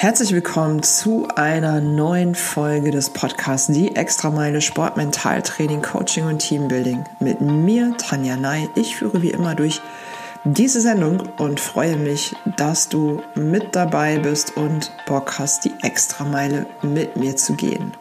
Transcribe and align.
Herzlich 0.00 0.32
willkommen 0.32 0.84
zu 0.84 1.26
einer 1.34 1.80
neuen 1.80 2.36
Folge 2.36 2.92
des 2.92 3.10
Podcasts 3.10 3.66
Die 3.66 3.96
Extrameile 3.96 4.60
Sport, 4.60 4.96
Mentaltraining, 4.96 5.82
Coaching 5.82 6.26
und 6.26 6.38
Teambuilding 6.38 7.02
mit 7.18 7.40
mir, 7.40 7.96
Tanja 7.98 8.36
Ney. 8.36 8.68
Ich 8.76 8.94
führe 8.94 9.22
wie 9.22 9.32
immer 9.32 9.56
durch 9.56 9.80
diese 10.44 10.80
Sendung 10.80 11.24
und 11.38 11.58
freue 11.58 11.96
mich, 11.96 12.36
dass 12.56 12.88
du 12.88 13.22
mit 13.34 13.74
dabei 13.74 14.18
bist 14.18 14.56
und 14.56 14.92
Bock 15.06 15.36
hast, 15.40 15.64
die 15.64 15.74
Extrameile 15.82 16.66
mit 16.82 17.16
mir 17.16 17.34
zu 17.34 17.54
gehen. 17.54 17.92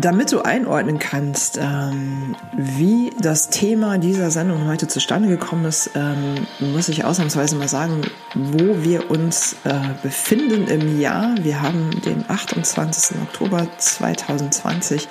Damit 0.00 0.30
du 0.30 0.42
einordnen 0.42 1.00
kannst, 1.00 1.58
ähm, 1.60 2.36
wie 2.56 3.10
das 3.18 3.48
Thema 3.48 3.98
dieser 3.98 4.30
Sendung 4.30 4.68
heute 4.68 4.86
zustande 4.86 5.28
gekommen 5.28 5.64
ist, 5.64 5.90
ähm, 5.96 6.46
muss 6.60 6.88
ich 6.88 7.04
ausnahmsweise 7.04 7.56
mal 7.56 7.66
sagen, 7.66 8.02
wo 8.32 8.84
wir 8.84 9.10
uns 9.10 9.56
äh, 9.64 9.74
befinden 10.00 10.68
im 10.68 11.00
Jahr. 11.00 11.34
Wir 11.40 11.60
haben 11.60 11.90
den 12.02 12.24
28. 12.30 13.16
Oktober 13.22 13.66
2020. 13.76 15.08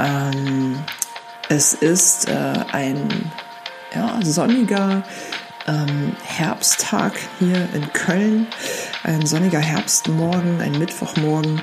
Ähm, 0.00 0.80
es 1.48 1.72
ist 1.74 2.28
äh, 2.28 2.52
ein 2.72 3.30
ja, 3.94 4.18
sonniger 4.24 5.04
ähm, 5.68 6.16
Herbsttag 6.24 7.12
hier 7.38 7.68
in 7.72 7.92
Köln, 7.92 8.48
ein 9.04 9.24
sonniger 9.24 9.60
Herbstmorgen, 9.60 10.60
ein 10.60 10.72
Mittwochmorgen. 10.80 11.62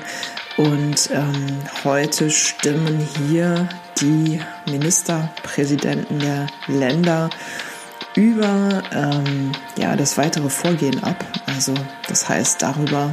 Und 0.56 1.10
ähm, 1.12 1.58
heute 1.84 2.30
stimmen 2.30 2.98
hier 3.26 3.68
die 4.00 4.40
Ministerpräsidenten 4.70 6.18
der 6.18 6.46
Länder 6.66 7.30
über 8.14 8.82
ähm, 8.92 9.52
ja, 9.78 9.96
das 9.96 10.18
weitere 10.18 10.50
Vorgehen 10.50 11.02
ab. 11.02 11.24
Also 11.46 11.72
das 12.08 12.28
heißt 12.28 12.60
darüber, 12.60 13.12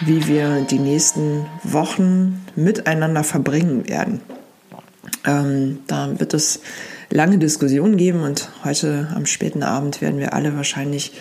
wie 0.00 0.26
wir 0.26 0.60
die 0.62 0.78
nächsten 0.78 1.46
Wochen 1.62 2.44
miteinander 2.54 3.24
verbringen 3.24 3.88
werden. 3.88 4.20
Ähm, 5.24 5.78
da 5.86 6.18
wird 6.18 6.34
es 6.34 6.60
lange 7.08 7.38
Diskussionen 7.38 7.96
geben 7.96 8.22
und 8.22 8.50
heute 8.64 9.08
am 9.14 9.24
späten 9.26 9.62
Abend 9.62 10.02
werden 10.02 10.20
wir 10.20 10.34
alle 10.34 10.56
wahrscheinlich 10.56 11.12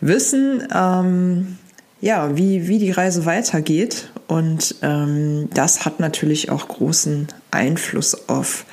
wissen, 0.00 0.66
ähm, 0.74 1.58
ja, 2.00 2.36
wie, 2.36 2.66
wie 2.68 2.78
die 2.78 2.92
Reise 2.92 3.26
weitergeht. 3.26 4.10
Und 4.30 4.76
ähm, 4.82 5.50
das 5.52 5.84
hat 5.84 5.98
natürlich 5.98 6.50
auch 6.50 6.68
großen 6.68 7.26
Einfluss 7.50 8.28
auf, 8.28 8.64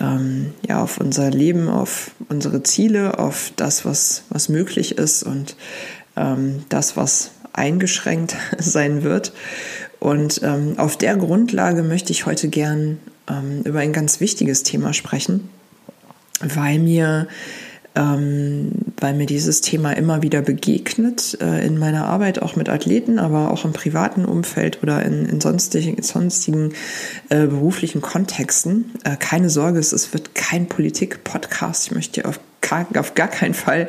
ähm, 0.00 0.54
ja, 0.66 0.82
auf 0.82 0.96
unser 0.96 1.30
Leben, 1.30 1.68
auf 1.68 2.12
unsere 2.30 2.62
Ziele, 2.62 3.18
auf 3.18 3.52
das, 3.56 3.84
was, 3.84 4.22
was 4.30 4.48
möglich 4.48 4.96
ist 4.96 5.24
und 5.24 5.56
ähm, 6.16 6.64
das, 6.70 6.96
was 6.96 7.32
eingeschränkt 7.52 8.34
sein 8.58 9.02
wird. 9.02 9.34
Und 10.00 10.40
ähm, 10.42 10.78
auf 10.78 10.96
der 10.96 11.18
Grundlage 11.18 11.82
möchte 11.82 12.12
ich 12.12 12.24
heute 12.24 12.48
gern 12.48 12.98
ähm, 13.28 13.60
über 13.64 13.80
ein 13.80 13.92
ganz 13.92 14.20
wichtiges 14.20 14.62
Thema 14.62 14.94
sprechen, 14.94 15.50
weil 16.40 16.78
mir 16.78 17.28
ähm, 17.98 18.70
weil 19.00 19.14
mir 19.14 19.26
dieses 19.26 19.60
Thema 19.60 19.92
immer 19.92 20.22
wieder 20.22 20.40
begegnet 20.40 21.36
äh, 21.40 21.66
in 21.66 21.78
meiner 21.78 22.06
Arbeit, 22.06 22.40
auch 22.40 22.54
mit 22.54 22.68
Athleten, 22.68 23.18
aber 23.18 23.50
auch 23.50 23.64
im 23.64 23.72
privaten 23.72 24.24
Umfeld 24.24 24.82
oder 24.82 25.02
in, 25.04 25.26
in 25.26 25.40
sonstigen, 25.40 26.00
sonstigen 26.02 26.74
äh, 27.28 27.46
beruflichen 27.46 28.00
Kontexten. 28.00 28.92
Äh, 29.02 29.16
keine 29.16 29.50
Sorge, 29.50 29.80
es, 29.80 30.12
wird 30.12 30.36
kein 30.36 30.68
Politik-Podcast. 30.68 31.86
Ich 31.86 31.92
möchte 31.92 32.24
auf 32.24 32.38
auf 32.96 33.14
gar 33.14 33.28
keinen 33.28 33.54
Fall 33.54 33.88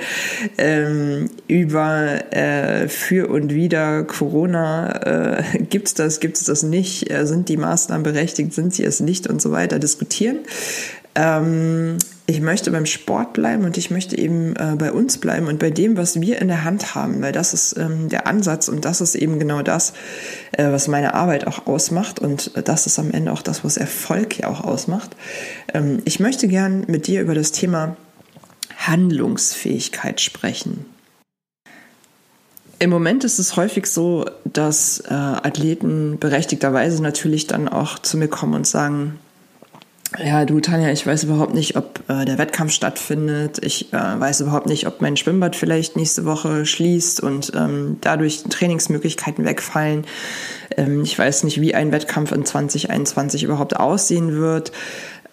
ähm, 0.57 1.29
über 1.49 2.31
äh, 2.31 2.87
für 2.87 3.27
und 3.27 3.53
wieder 3.53 4.05
Corona 4.05 5.39
äh, 5.39 5.43
gibt 5.69 5.89
es 5.89 5.93
das, 5.95 6.21
gibt 6.21 6.37
es 6.37 6.45
das 6.45 6.63
nicht, 6.63 7.11
äh, 7.11 7.27
sind 7.27 7.49
die 7.49 7.57
Maßnahmen 7.57 8.03
berechtigt, 8.03 8.53
sind 8.53 8.73
sie 8.73 8.85
es 8.85 9.01
nicht 9.01 9.27
und 9.27 9.41
so 9.41 9.51
weiter 9.51 9.79
diskutieren. 9.79 10.37
Ähm, 11.13 11.97
ich 12.29 12.41
möchte 12.41 12.69
beim 12.69 12.85
Sport 12.85 13.33
bleiben 13.33 13.65
und 13.65 13.75
ich 13.75 13.89
möchte 13.89 14.15
eben 14.15 14.55
äh, 14.55 14.75
bei 14.77 14.91
uns 14.91 15.17
bleiben 15.17 15.47
und 15.47 15.57
bei 15.57 15.71
dem, 15.71 15.97
was 15.97 16.21
wir 16.21 16.39
in 16.39 16.47
der 16.47 16.63
Hand 16.63 16.93
haben, 16.93 17.23
weil 17.23 17.31
das 17.31 17.55
ist 17.55 17.75
ähm, 17.75 18.07
der 18.07 18.27
Ansatz 18.27 18.67
und 18.67 18.85
das 18.85 19.01
ist 19.01 19.15
eben 19.15 19.39
genau 19.39 19.63
das, 19.63 19.93
äh, 20.51 20.71
was 20.71 20.87
meine 20.87 21.15
Arbeit 21.15 21.47
auch 21.47 21.65
ausmacht 21.65 22.19
und 22.19 22.51
das 22.67 22.85
ist 22.85 22.99
am 22.99 23.09
Ende 23.09 23.31
auch 23.31 23.41
das, 23.41 23.63
was 23.63 23.77
Erfolg 23.77 24.37
ja 24.37 24.47
auch 24.47 24.61
ausmacht. 24.61 25.15
Ähm, 25.73 26.03
ich 26.05 26.19
möchte 26.19 26.47
gern 26.47 26.83
mit 26.87 27.07
dir 27.07 27.21
über 27.21 27.33
das 27.33 27.51
Thema 27.51 27.97
Handlungsfähigkeit 28.77 30.21
sprechen. 30.21 30.85
Im 32.77 32.91
Moment 32.91 33.23
ist 33.23 33.39
es 33.39 33.55
häufig 33.55 33.87
so, 33.87 34.25
dass 34.45 34.99
äh, 34.99 35.13
Athleten 35.15 36.19
berechtigterweise 36.19 37.01
natürlich 37.01 37.47
dann 37.47 37.67
auch 37.67 37.97
zu 37.97 38.17
mir 38.17 38.27
kommen 38.27 38.53
und 38.53 38.67
sagen, 38.67 39.17
ja, 40.17 40.43
du 40.45 40.59
Tanja, 40.59 40.89
ich 40.89 41.05
weiß 41.05 41.25
überhaupt 41.25 41.53
nicht, 41.53 41.75
ob 41.75 42.01
äh, 42.07 42.25
der 42.25 42.39
Wettkampf 42.39 42.71
stattfindet. 42.71 43.59
Ich 43.63 43.93
äh, 43.93 43.97
weiß 43.97 44.41
überhaupt 44.41 44.65
nicht, 44.65 44.87
ob 44.87 45.01
mein 45.01 45.17
Schwimmbad 45.17 45.55
vielleicht 45.55 45.95
nächste 45.95 46.25
Woche 46.25 46.65
schließt 46.65 47.21
und 47.21 47.51
ähm, 47.55 47.97
dadurch 48.01 48.43
Trainingsmöglichkeiten 48.43 49.45
wegfallen. 49.45 50.05
Ähm, 50.75 51.03
ich 51.03 51.17
weiß 51.17 51.43
nicht, 51.43 51.61
wie 51.61 51.75
ein 51.75 51.91
Wettkampf 51.91 52.31
in 52.31 52.43
2021 52.43 53.43
überhaupt 53.43 53.77
aussehen 53.77 54.35
wird. 54.35 54.71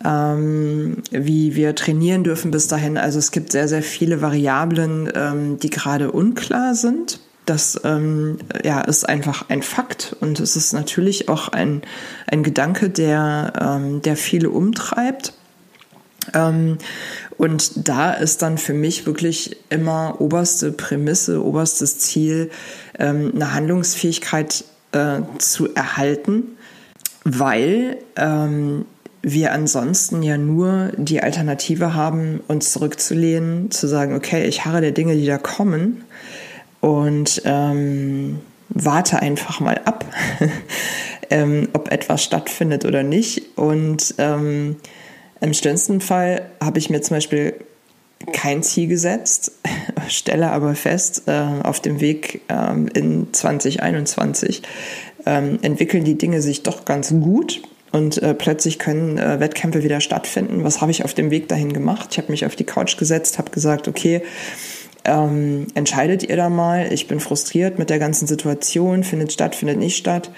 Ähm, 0.05 0.99
wie 1.11 1.55
wir 1.55 1.75
trainieren 1.75 2.23
dürfen 2.23 2.51
bis 2.51 2.69
dahin. 2.69 2.99
Also 2.99 3.19
es 3.19 3.31
gibt 3.31 3.53
sehr, 3.53 3.69
sehr 3.69 3.83
viele 3.83 4.21
Variablen, 4.21 5.11
ähm, 5.15 5.59
die 5.59 5.71
gerade 5.71 6.13
unklar 6.13 6.75
sind. 6.75 7.19
Das 7.47 7.81
ähm, 7.85 8.39
ja, 8.65 8.81
ist 8.81 9.09
einfach 9.09 9.49
ein 9.49 9.63
Fakt 9.63 10.17
und 10.21 10.41
es 10.41 10.57
ist 10.57 10.73
natürlich 10.73 11.29
auch 11.29 11.49
ein, 11.49 11.83
ein 12.27 12.43
Gedanke, 12.43 12.91
der, 12.91 13.53
ähm, 13.61 14.03
der 14.03 14.17
viele 14.17 14.51
umtreibt. 14.51 15.33
Ähm, 16.35 16.79
und 17.39 17.89
da 17.89 18.13
ist 18.13 18.43
dann 18.43 18.59
für 18.59 18.73
mich 18.73 19.07
wirklich 19.07 19.57
immer 19.71 20.21
oberste 20.21 20.73
Prämisse, 20.73 21.45
oberstes 21.45 21.99
Ziel, 21.99 22.51
ähm, 22.99 23.33
eine 23.35 23.55
Handlungsfähigkeit 23.55 24.65
äh, 24.91 25.21
zu 25.39 25.73
erhalten, 25.73 26.57
weil 27.23 27.99
ähm, 28.17 28.87
wir 29.23 29.53
ansonsten 29.53 30.23
ja 30.23 30.37
nur 30.37 30.93
die 30.97 31.23
Alternative 31.23 31.95
haben, 31.95 32.41
uns 32.49 32.73
zurückzulehnen, 32.73 33.71
zu 33.71 33.87
sagen, 33.87 34.17
okay, 34.17 34.47
ich 34.47 34.65
harre 34.65 34.81
der 34.81 34.93
Dinge, 34.93 35.15
die 35.15 35.27
da 35.27 35.39
kommen 35.39 36.03
und 36.87 37.43
ähm, 37.45 38.39
warte 38.69 39.19
einfach 39.19 39.59
mal 39.59 39.81
ab, 39.85 40.05
ähm, 41.31 41.69
ob 41.73 41.91
etwas 41.91 42.23
stattfindet 42.23 42.85
oder 42.85 43.03
nicht. 43.03 43.59
Und 43.59 44.15
ähm, 44.19 44.77
im 45.41 45.53
schlimmsten 45.53 46.01
Fall 46.01 46.43
habe 46.63 46.79
ich 46.79 46.89
mir 46.89 47.03
zum 47.03 47.17
Beispiel 47.17 47.55
kein 48.33 48.63
Ziel 48.63 48.87
gesetzt, 48.87 49.51
stelle 50.09 50.53
aber 50.53 50.77
fest, 50.77 51.25
äh, 51.27 51.33
auf 51.65 51.81
dem 51.81 52.01
Weg 52.01 52.43
ähm, 52.49 52.87
in 52.95 53.33
2021 53.33 54.63
ähm, 55.27 55.59
entwickeln 55.63 56.05
die 56.05 56.17
Dinge 56.17 56.41
sich 56.41 56.63
doch 56.63 56.85
ganz 56.85 57.11
gut 57.11 57.63
und 57.91 58.23
äh, 58.23 58.33
plötzlich 58.33 58.79
können 58.79 59.19
äh, 59.19 59.41
Wettkämpfe 59.41 59.83
wieder 59.83 60.01
stattfinden. 60.01 60.63
Was 60.63 60.81
habe 60.81 60.93
ich 60.93 61.05
auf 61.05 61.15
dem 61.15 61.33
Weg 61.33 61.49
dahin 61.49 61.73
gemacht? 61.73 62.11
Ich 62.13 62.19
habe 62.19 62.31
mich 62.31 62.47
auf 62.47 62.55
die 62.55 62.65
Couch 62.65 62.97
gesetzt, 62.97 63.39
habe 63.39 63.51
gesagt, 63.51 63.89
okay, 63.89 64.23
ähm, 65.07 65.69
entscheidet 65.75 66.25
ihr 66.25 66.37
da 66.37 66.51
mal. 66.51 66.93
Ich 66.93 67.07
bin 67.07 67.21
frustriert 67.21 67.79
mit 67.79 67.89
der 67.89 67.99
ganzen 67.99 68.27
Situation, 68.27 69.05
findet 69.05 69.33
statt, 69.33 69.55
findet 69.55 69.79
nicht 69.79 69.97
statt. 69.97 70.31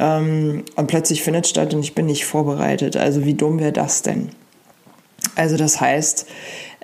Ähm, 0.00 0.64
und 0.74 0.86
plötzlich 0.86 1.22
findet 1.22 1.46
statt 1.46 1.74
und 1.74 1.80
ich 1.80 1.94
bin 1.94 2.06
nicht 2.06 2.24
vorbereitet. 2.24 2.96
Also 2.96 3.24
wie 3.24 3.34
dumm 3.34 3.60
wäre 3.60 3.72
das 3.72 4.02
denn? 4.02 4.30
Also 5.34 5.56
das 5.56 5.80
heißt, 5.80 6.26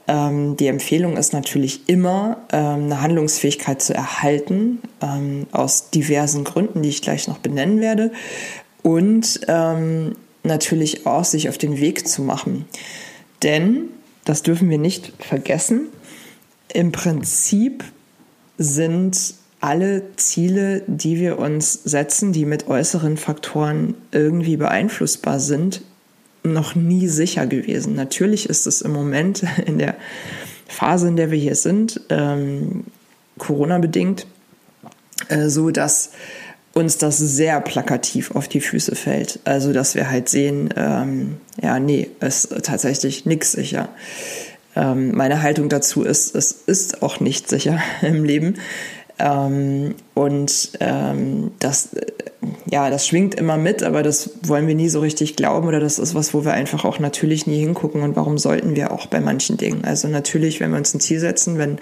ähm, 0.06 0.56
die 0.56 0.66
Empfehlung 0.66 1.16
ist 1.16 1.32
natürlich 1.32 1.88
immer, 1.88 2.38
ähm, 2.52 2.84
eine 2.84 3.00
Handlungsfähigkeit 3.00 3.80
zu 3.80 3.94
erhalten, 3.94 4.80
ähm, 5.00 5.46
aus 5.52 5.90
diversen 5.90 6.44
Gründen, 6.44 6.82
die 6.82 6.90
ich 6.90 7.02
gleich 7.02 7.26
noch 7.26 7.38
benennen 7.38 7.80
werde. 7.80 8.12
Und 8.82 9.40
ähm, 9.48 10.14
natürlich 10.42 11.06
auch 11.06 11.24
sich 11.24 11.48
auf 11.48 11.56
den 11.56 11.80
Weg 11.80 12.06
zu 12.06 12.20
machen. 12.20 12.66
Denn, 13.42 13.88
das 14.26 14.42
dürfen 14.42 14.68
wir 14.68 14.78
nicht 14.78 15.12
vergessen, 15.18 15.88
im 16.74 16.92
Prinzip 16.92 17.84
sind 18.58 19.34
alle 19.60 20.02
Ziele, 20.16 20.82
die 20.86 21.18
wir 21.18 21.38
uns 21.38 21.72
setzen, 21.72 22.32
die 22.32 22.44
mit 22.44 22.68
äußeren 22.68 23.16
Faktoren 23.16 23.94
irgendwie 24.12 24.58
beeinflussbar 24.58 25.40
sind, 25.40 25.80
noch 26.42 26.74
nie 26.74 27.08
sicher 27.08 27.46
gewesen. 27.46 27.94
Natürlich 27.94 28.50
ist 28.50 28.66
es 28.66 28.82
im 28.82 28.92
Moment 28.92 29.42
in 29.66 29.78
der 29.78 29.96
Phase, 30.68 31.08
in 31.08 31.16
der 31.16 31.30
wir 31.30 31.38
hier 31.38 31.54
sind, 31.54 32.00
ähm, 32.10 32.84
Corona-bedingt, 33.38 34.26
äh, 35.28 35.48
so 35.48 35.70
dass 35.70 36.10
uns 36.74 36.98
das 36.98 37.18
sehr 37.18 37.60
plakativ 37.60 38.32
auf 38.32 38.48
die 38.48 38.60
Füße 38.60 38.96
fällt. 38.96 39.38
Also, 39.44 39.72
dass 39.72 39.94
wir 39.94 40.10
halt 40.10 40.28
sehen, 40.28 40.74
ähm, 40.76 41.36
ja, 41.62 41.78
nee, 41.78 42.10
ist 42.20 42.54
tatsächlich 42.64 43.26
nichts 43.26 43.52
sicher. 43.52 43.88
Ähm, 44.76 45.12
meine 45.14 45.42
Haltung 45.42 45.68
dazu 45.68 46.02
ist, 46.02 46.34
es 46.34 46.52
ist 46.52 47.02
auch 47.02 47.20
nicht 47.20 47.48
sicher 47.48 47.80
im 48.02 48.24
Leben. 48.24 48.54
Ähm, 49.18 49.94
und 50.14 50.70
ähm, 50.80 51.52
das, 51.60 51.90
ja, 52.68 52.90
das 52.90 53.06
schwingt 53.06 53.36
immer 53.36 53.56
mit, 53.56 53.84
aber 53.84 54.02
das 54.02 54.30
wollen 54.42 54.66
wir 54.66 54.74
nie 54.74 54.88
so 54.88 55.00
richtig 55.00 55.36
glauben 55.36 55.68
oder 55.68 55.78
das 55.78 56.00
ist 56.00 56.16
was, 56.16 56.34
wo 56.34 56.44
wir 56.44 56.52
einfach 56.52 56.84
auch 56.84 56.98
natürlich 56.98 57.46
nie 57.46 57.60
hingucken 57.60 58.02
und 58.02 58.16
warum 58.16 58.38
sollten 58.38 58.74
wir 58.74 58.90
auch 58.90 59.06
bei 59.06 59.20
manchen 59.20 59.56
Dingen. 59.56 59.84
Also 59.84 60.08
natürlich, 60.08 60.58
wenn 60.58 60.72
wir 60.72 60.78
uns 60.78 60.92
ein 60.94 61.00
Ziel 61.00 61.20
setzen, 61.20 61.58
wenn 61.58 61.78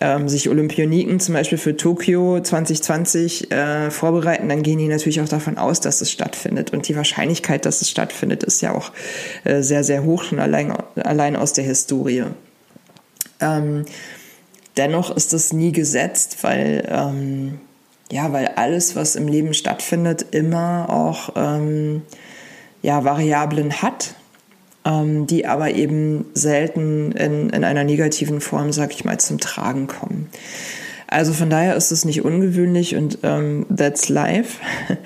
ähm, 0.00 0.28
sich 0.28 0.48
Olympioniken 0.48 1.20
zum 1.20 1.34
Beispiel 1.34 1.58
für 1.58 1.76
Tokio 1.76 2.40
2020 2.40 3.50
äh, 3.50 3.90
vorbereiten, 3.90 4.48
dann 4.48 4.62
gehen 4.62 4.78
die 4.78 4.88
natürlich 4.88 5.20
auch 5.20 5.28
davon 5.28 5.58
aus, 5.58 5.80
dass 5.80 6.00
es 6.00 6.10
stattfindet. 6.10 6.72
Und 6.72 6.88
die 6.88 6.96
Wahrscheinlichkeit, 6.96 7.64
dass 7.66 7.82
es 7.82 7.90
stattfindet, 7.90 8.42
ist 8.42 8.60
ja 8.60 8.74
auch 8.74 8.92
äh, 9.44 9.62
sehr, 9.62 9.84
sehr 9.84 10.04
hoch, 10.04 10.24
schon 10.24 10.38
allein, 10.38 10.72
allein 10.96 11.36
aus 11.36 11.52
der 11.52 11.64
Historie. 11.64 12.24
Ähm, 13.40 13.84
dennoch 14.76 15.14
ist 15.14 15.32
es 15.32 15.52
nie 15.52 15.72
gesetzt, 15.72 16.38
weil, 16.42 16.86
ähm, 16.90 17.60
ja, 18.10 18.32
weil 18.32 18.48
alles, 18.56 18.96
was 18.96 19.16
im 19.16 19.28
Leben 19.28 19.54
stattfindet, 19.54 20.26
immer 20.32 20.86
auch 20.90 21.30
ähm, 21.36 22.02
ja, 22.82 23.04
Variablen 23.04 23.82
hat 23.82 24.14
die 24.86 25.46
aber 25.46 25.70
eben 25.70 26.26
selten 26.34 27.12
in, 27.12 27.50
in 27.50 27.64
einer 27.64 27.84
negativen 27.84 28.40
Form, 28.40 28.70
sag 28.72 28.92
ich 28.92 29.04
mal, 29.04 29.18
zum 29.18 29.40
Tragen 29.40 29.86
kommen. 29.86 30.28
Also 31.06 31.32
von 31.32 31.48
daher 31.48 31.76
ist 31.76 31.92
es 31.92 32.04
nicht 32.04 32.24
ungewöhnlich 32.24 32.96
und 32.96 33.18
ähm, 33.22 33.66
that's 33.74 34.08
life. 34.08 34.58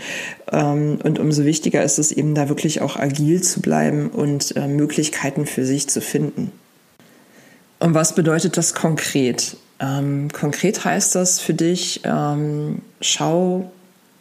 ähm, 0.53 0.99
und 1.03 1.19
umso 1.19 1.45
wichtiger 1.45 1.83
ist 1.83 1.99
es 1.99 2.13
eben 2.13 2.35
da 2.35 2.49
wirklich 2.49 2.81
auch 2.81 2.97
agil 2.97 3.43
zu 3.43 3.61
bleiben 3.61 4.09
und 4.09 4.57
äh, 4.57 4.69
Möglichkeiten 4.69 5.47
für 5.47 5.67
sich 5.67 5.89
zu 5.89 6.01
finden. 6.01 6.51
Und 7.79 7.95
was 7.95 8.15
bedeutet 8.15 8.57
das 8.57 8.75
konkret? 8.75 9.57
Ähm, 9.81 10.29
konkret 10.33 10.85
heißt 10.85 11.15
das 11.15 11.41
für 11.41 11.55
dich, 11.55 12.01
ähm, 12.05 12.81
schau, 13.01 13.71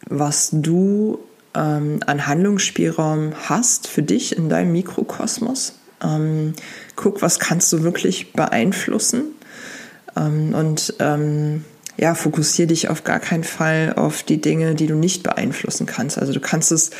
was 0.06 0.50
du 0.52 1.18
ähm, 1.58 2.00
an 2.06 2.26
Handlungsspielraum 2.26 3.32
hast 3.48 3.88
für 3.88 4.02
dich 4.02 4.36
in 4.36 4.48
deinem 4.48 4.72
Mikrokosmos. 4.72 5.74
Ähm, 6.02 6.54
guck, 6.94 7.22
was 7.22 7.40
kannst 7.40 7.72
du 7.72 7.82
wirklich 7.82 8.32
beeinflussen 8.32 9.32
ähm, 10.16 10.54
und 10.54 10.94
ähm, 11.00 11.64
ja, 11.96 12.14
fokussiere 12.14 12.68
dich 12.68 12.88
auf 12.88 13.02
gar 13.02 13.18
keinen 13.18 13.42
Fall 13.42 13.94
auf 13.96 14.22
die 14.22 14.40
Dinge, 14.40 14.76
die 14.76 14.86
du 14.86 14.94
nicht 14.94 15.24
beeinflussen 15.24 15.84
kannst. 15.84 16.16
Also 16.16 16.32
du 16.32 16.38
kannst 16.38 16.70
es 16.70 16.90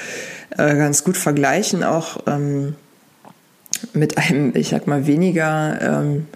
äh, 0.51 0.75
ganz 0.75 1.05
gut 1.05 1.17
vergleichen, 1.17 1.85
auch 1.85 2.25
ähm, 2.27 2.75
mit 3.93 4.19
einem, 4.19 4.57
ich 4.57 4.71
sag 4.71 4.89
mal, 4.89 5.07
weniger 5.07 6.03
ähm, 6.03 6.27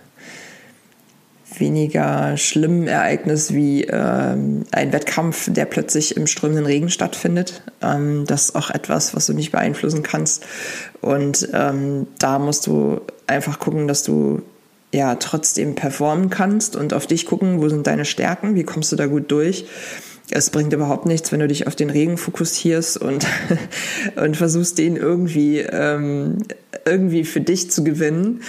weniger 1.60 2.36
schlimmen 2.36 2.86
Ereignis 2.86 3.52
wie 3.52 3.84
ähm, 3.84 4.64
ein 4.70 4.92
Wettkampf, 4.92 5.52
der 5.52 5.64
plötzlich 5.64 6.16
im 6.16 6.26
strömenden 6.26 6.66
Regen 6.66 6.90
stattfindet. 6.90 7.62
Ähm, 7.82 8.24
das 8.26 8.44
ist 8.44 8.56
auch 8.56 8.70
etwas, 8.70 9.14
was 9.14 9.26
du 9.26 9.32
nicht 9.32 9.52
beeinflussen 9.52 10.02
kannst. 10.02 10.44
Und 11.00 11.48
ähm, 11.52 12.06
da 12.18 12.38
musst 12.38 12.66
du 12.66 13.00
einfach 13.26 13.58
gucken, 13.58 13.88
dass 13.88 14.02
du 14.02 14.42
ja 14.92 15.14
trotzdem 15.14 15.74
performen 15.74 16.30
kannst 16.30 16.76
und 16.76 16.92
auf 16.92 17.06
dich 17.06 17.26
gucken, 17.26 17.60
wo 17.60 17.68
sind 17.68 17.86
deine 17.86 18.04
Stärken, 18.04 18.54
wie 18.54 18.64
kommst 18.64 18.92
du 18.92 18.96
da 18.96 19.06
gut 19.06 19.30
durch. 19.30 19.66
Es 20.30 20.50
bringt 20.50 20.72
überhaupt 20.72 21.06
nichts, 21.06 21.32
wenn 21.32 21.40
du 21.40 21.48
dich 21.48 21.66
auf 21.66 21.76
den 21.76 21.90
Regen 21.90 22.16
fokussierst 22.16 22.98
und, 22.98 23.26
und 24.16 24.36
versuchst, 24.36 24.78
den 24.78 24.96
irgendwie, 24.96 25.58
ähm, 25.58 26.38
irgendwie 26.84 27.24
für 27.24 27.40
dich 27.40 27.70
zu 27.70 27.84
gewinnen 27.84 28.42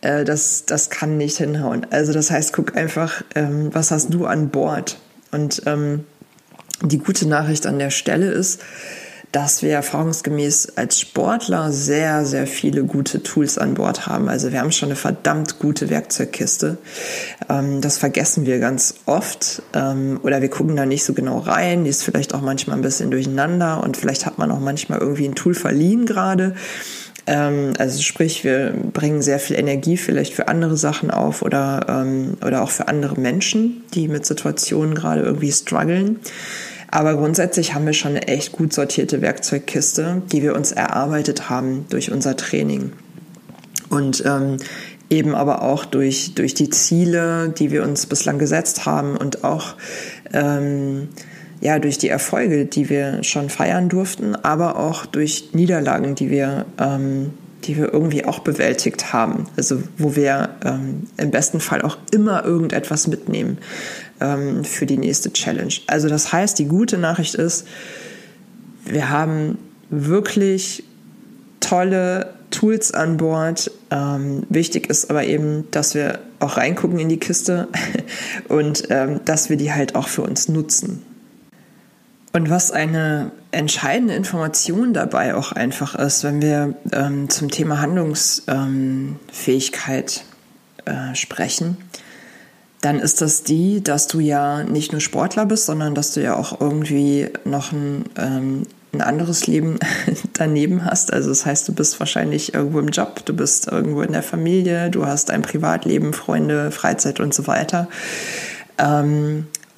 äh, 0.00 0.24
das, 0.24 0.64
das 0.66 0.90
kann 0.90 1.16
nicht 1.16 1.38
hinhauen. 1.38 1.86
Also 1.90 2.12
das 2.12 2.30
heißt, 2.30 2.52
guck 2.52 2.76
einfach, 2.76 3.22
ähm, 3.34 3.70
was 3.72 3.90
hast 3.90 4.12
du 4.12 4.26
an 4.26 4.50
Bord? 4.50 4.98
Und 5.32 5.62
ähm, 5.66 6.04
die 6.82 6.98
gute 6.98 7.28
Nachricht 7.28 7.66
an 7.66 7.78
der 7.78 7.90
Stelle 7.90 8.30
ist, 8.30 8.60
dass 9.32 9.62
wir 9.62 9.70
erfahrungsgemäß 9.70 10.72
als 10.74 10.98
Sportler 10.98 11.70
sehr, 11.70 12.24
sehr 12.24 12.48
viele 12.48 12.82
gute 12.82 13.22
Tools 13.22 13.58
an 13.58 13.74
Bord 13.74 14.08
haben. 14.08 14.28
Also 14.28 14.50
wir 14.50 14.60
haben 14.60 14.72
schon 14.72 14.88
eine 14.88 14.96
verdammt 14.96 15.60
gute 15.60 15.88
Werkzeugkiste. 15.88 16.78
Ähm, 17.48 17.80
das 17.80 17.98
vergessen 17.98 18.44
wir 18.44 18.58
ganz 18.58 18.94
oft 19.06 19.62
ähm, 19.72 20.18
oder 20.24 20.42
wir 20.42 20.50
gucken 20.50 20.74
da 20.74 20.84
nicht 20.84 21.04
so 21.04 21.12
genau 21.12 21.38
rein. 21.38 21.84
Die 21.84 21.90
ist 21.90 22.02
vielleicht 22.02 22.34
auch 22.34 22.40
manchmal 22.40 22.76
ein 22.76 22.82
bisschen 22.82 23.12
durcheinander 23.12 23.82
und 23.84 23.96
vielleicht 23.96 24.26
hat 24.26 24.38
man 24.38 24.50
auch 24.50 24.60
manchmal 24.60 24.98
irgendwie 24.98 25.28
ein 25.28 25.36
Tool 25.36 25.54
verliehen 25.54 26.06
gerade. 26.06 26.56
Ähm, 27.30 27.74
also 27.78 28.02
sprich, 28.02 28.42
wir 28.42 28.74
bringen 28.92 29.22
sehr 29.22 29.38
viel 29.38 29.56
Energie 29.56 29.96
vielleicht 29.96 30.34
für 30.34 30.48
andere 30.48 30.76
Sachen 30.76 31.12
auf 31.12 31.42
oder, 31.42 31.86
ähm, 31.88 32.36
oder 32.44 32.62
auch 32.62 32.70
für 32.70 32.88
andere 32.88 33.18
Menschen, 33.18 33.84
die 33.94 34.08
mit 34.08 34.26
Situationen 34.26 34.96
gerade 34.96 35.22
irgendwie 35.22 35.52
strugglen. 35.52 36.18
Aber 36.90 37.14
grundsätzlich 37.14 37.72
haben 37.72 37.86
wir 37.86 37.92
schon 37.92 38.16
eine 38.16 38.26
echt 38.26 38.50
gut 38.50 38.72
sortierte 38.72 39.22
Werkzeugkiste, 39.22 40.22
die 40.32 40.42
wir 40.42 40.56
uns 40.56 40.72
erarbeitet 40.72 41.48
haben 41.48 41.86
durch 41.88 42.10
unser 42.10 42.36
Training. 42.36 42.92
Und 43.90 44.24
ähm, 44.26 44.56
eben 45.08 45.36
aber 45.36 45.62
auch 45.62 45.84
durch, 45.84 46.34
durch 46.34 46.54
die 46.54 46.70
Ziele, 46.70 47.50
die 47.56 47.70
wir 47.70 47.84
uns 47.84 48.06
bislang 48.06 48.40
gesetzt 48.40 48.86
haben 48.86 49.16
und 49.16 49.44
auch 49.44 49.76
ähm, 50.32 51.08
ja, 51.60 51.78
durch 51.78 51.98
die 51.98 52.08
Erfolge, 52.08 52.64
die 52.64 52.88
wir 52.88 53.22
schon 53.22 53.50
feiern 53.50 53.88
durften, 53.88 54.34
aber 54.34 54.76
auch 54.76 55.06
durch 55.06 55.50
Niederlagen, 55.52 56.14
die 56.14 56.30
wir, 56.30 56.64
ähm, 56.78 57.30
die 57.64 57.76
wir 57.76 57.92
irgendwie 57.92 58.24
auch 58.24 58.38
bewältigt 58.38 59.12
haben. 59.12 59.46
Also 59.56 59.82
wo 59.98 60.16
wir 60.16 60.50
ähm, 60.64 61.06
im 61.18 61.30
besten 61.30 61.60
Fall 61.60 61.82
auch 61.82 61.98
immer 62.12 62.44
irgendetwas 62.44 63.06
mitnehmen 63.06 63.58
ähm, 64.20 64.64
für 64.64 64.86
die 64.86 64.96
nächste 64.96 65.32
Challenge. 65.32 65.74
Also 65.86 66.08
das 66.08 66.32
heißt, 66.32 66.58
die 66.58 66.64
gute 66.64 66.96
Nachricht 66.96 67.34
ist, 67.34 67.66
wir 68.86 69.10
haben 69.10 69.58
wirklich 69.90 70.84
tolle 71.60 72.32
Tools 72.50 72.92
an 72.92 73.18
Bord. 73.18 73.70
Ähm, 73.90 74.44
wichtig 74.48 74.88
ist 74.88 75.10
aber 75.10 75.24
eben, 75.24 75.70
dass 75.70 75.94
wir 75.94 76.20
auch 76.38 76.56
reingucken 76.56 76.98
in 76.98 77.10
die 77.10 77.18
Kiste 77.18 77.68
und 78.48 78.84
ähm, 78.88 79.20
dass 79.26 79.50
wir 79.50 79.58
die 79.58 79.72
halt 79.72 79.94
auch 79.94 80.08
für 80.08 80.22
uns 80.22 80.48
nutzen. 80.48 81.02
Und 82.32 82.48
was 82.48 82.70
eine 82.70 83.32
entscheidende 83.50 84.14
Information 84.14 84.94
dabei 84.94 85.34
auch 85.34 85.50
einfach 85.50 85.96
ist, 85.96 86.22
wenn 86.22 86.40
wir 86.40 86.74
ähm, 86.92 87.28
zum 87.28 87.50
Thema 87.50 87.80
Handlungsfähigkeit 87.80 90.24
ähm, 90.86 91.10
äh, 91.10 91.16
sprechen, 91.16 91.76
dann 92.80 93.00
ist 93.00 93.20
das 93.20 93.42
die, 93.42 93.82
dass 93.82 94.06
du 94.06 94.20
ja 94.20 94.62
nicht 94.62 94.92
nur 94.92 95.00
Sportler 95.00 95.44
bist, 95.44 95.66
sondern 95.66 95.94
dass 95.94 96.12
du 96.12 96.22
ja 96.22 96.36
auch 96.36 96.60
irgendwie 96.60 97.28
noch 97.44 97.72
ein, 97.72 98.04
ähm, 98.16 98.62
ein 98.92 99.02
anderes 99.02 99.46
Leben 99.46 99.78
daneben 100.32 100.84
hast. 100.84 101.12
Also 101.12 101.28
das 101.28 101.44
heißt, 101.44 101.68
du 101.68 101.74
bist 101.74 102.00
wahrscheinlich 102.00 102.54
irgendwo 102.54 102.78
im 102.78 102.88
Job, 102.88 103.24
du 103.26 103.34
bist 103.34 103.66
irgendwo 103.66 104.02
in 104.02 104.12
der 104.12 104.22
Familie, 104.22 104.90
du 104.90 105.04
hast 105.04 105.30
ein 105.30 105.42
Privatleben, 105.42 106.12
Freunde, 106.12 106.70
Freizeit 106.70 107.20
und 107.20 107.34
so 107.34 107.46
weiter. 107.46 107.88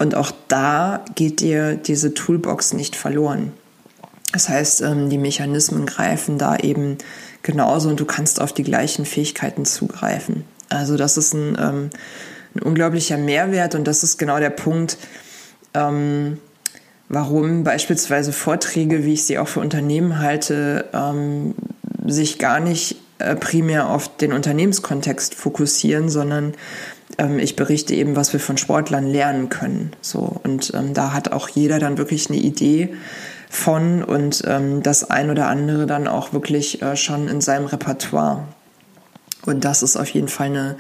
Und 0.03 0.17
auch 0.17 0.33
da 0.49 1.05
geht 1.15 1.39
dir 1.39 1.77
diese 1.77 2.13
Toolbox 2.13 2.73
nicht 2.73 2.97
verloren. 2.97 3.53
Das 4.33 4.49
heißt, 4.49 4.81
ähm, 4.81 5.11
die 5.11 5.17
Mechanismen 5.17 5.87
greifen 5.87 6.39
da 6.39 6.57
eben 6.57 6.99
genauso 7.45 7.89
und 7.89 8.01
du 8.01 8.05
kannst 8.05 8.41
auf 8.41 8.53
die 8.53 8.65
gleichen 8.65 9.05
Fähigkeiten 9.05 9.65
zugreifen. 9.65 10.43
Also 10.71 10.97
das 10.97 11.17
ist 11.17 11.35
ein, 11.35 11.57
ähm, 11.57 11.91
ein 12.57 12.63
unglaublicher 12.63 13.17
Mehrwert 13.17 13.77
und 13.77 13.87
das 13.87 14.03
ist 14.03 14.19
genau 14.19 14.41
der 14.41 14.51
Punkt, 14.51 14.99
ähm, 15.73 16.39
warum 17.09 17.63
beispielsweise 17.63 18.33
Vorträge, 18.33 19.05
wie 19.05 19.13
ich 19.13 19.23
sie 19.23 19.39
auch 19.39 19.47
für 19.47 19.61
Unternehmen 19.61 20.19
halte, 20.19 20.89
sich 22.07 22.41
gar 22.41 22.59
nicht 22.59 22.97
äh, 23.19 23.37
primär 23.37 23.89
auf 23.89 24.17
den 24.17 24.33
Unternehmenskontext 24.33 25.37
fokussieren, 25.37 26.09
sondern 26.09 26.55
ähm, 27.19 27.39
ich 27.39 27.57
berichte 27.57 27.95
eben, 27.95 28.17
was 28.17 28.33
wir 28.33 28.41
von 28.41 28.57
Sportlern 28.57 29.07
lernen 29.07 29.49
können. 29.49 29.93
So 30.01 30.41
und 30.43 30.73
ähm, 30.75 30.95
da 30.95 31.13
hat 31.13 31.33
auch 31.33 31.49
jeder 31.49 31.79
dann 31.79 31.99
wirklich 31.99 32.29
eine 32.29 32.39
Idee 32.39 32.95
von 33.51 34.03
und 34.03 34.43
ähm, 34.47 34.83
das 34.83 35.11
ein 35.11 35.31
oder 35.31 35.49
andere 35.49 35.87
dann 35.87 36.09
auch 36.09 36.33
wirklich 36.33 36.81
äh, 36.83 36.97
schon 36.97 37.29
in 37.29 37.41
seinem 37.41 37.67
Repertoire. 37.67 38.45
Und 39.45 39.65
das 39.65 39.83
ist 39.83 39.97
auf 39.97 40.09
jeden 40.09 40.29
Fall 40.29 40.47
eine, 40.47 40.77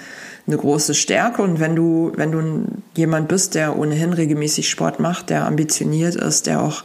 eine 0.47 0.57
große 0.57 0.95
Stärke. 0.95 1.43
Und 1.43 1.61
wenn 1.61 1.75
du, 1.75 2.13
wenn 2.17 2.31
du 2.31 2.65
jemand 2.97 3.29
bist, 3.29 3.55
der 3.55 3.77
ohnehin 3.77 4.13
regelmäßig 4.13 4.71
Sport 4.71 5.01
macht, 5.01 5.31
der 5.31 5.47
ambitioniert 5.47 6.15
ist, 6.15 6.47
der 6.47 6.63
auch 6.63 6.85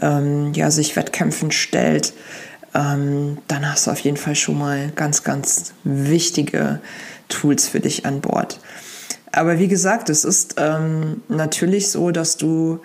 ähm, 0.00 0.52
ja, 0.54 0.70
sich 0.70 0.94
Wettkämpfen 0.96 1.50
stellt, 1.50 2.12
ähm, 2.74 3.38
dann 3.48 3.70
hast 3.70 3.86
du 3.86 3.90
auf 3.90 4.00
jeden 4.00 4.16
Fall 4.16 4.36
schon 4.36 4.58
mal 4.58 4.92
ganz, 4.94 5.24
ganz 5.24 5.72
wichtige 5.84 6.80
Tools 7.28 7.68
für 7.68 7.80
dich 7.80 8.06
an 8.06 8.20
Bord. 8.20 8.60
Aber 9.38 9.60
wie 9.60 9.68
gesagt, 9.68 10.10
es 10.10 10.24
ist 10.24 10.56
ähm, 10.58 11.22
natürlich 11.28 11.92
so, 11.92 12.10
dass 12.10 12.36
du 12.38 12.80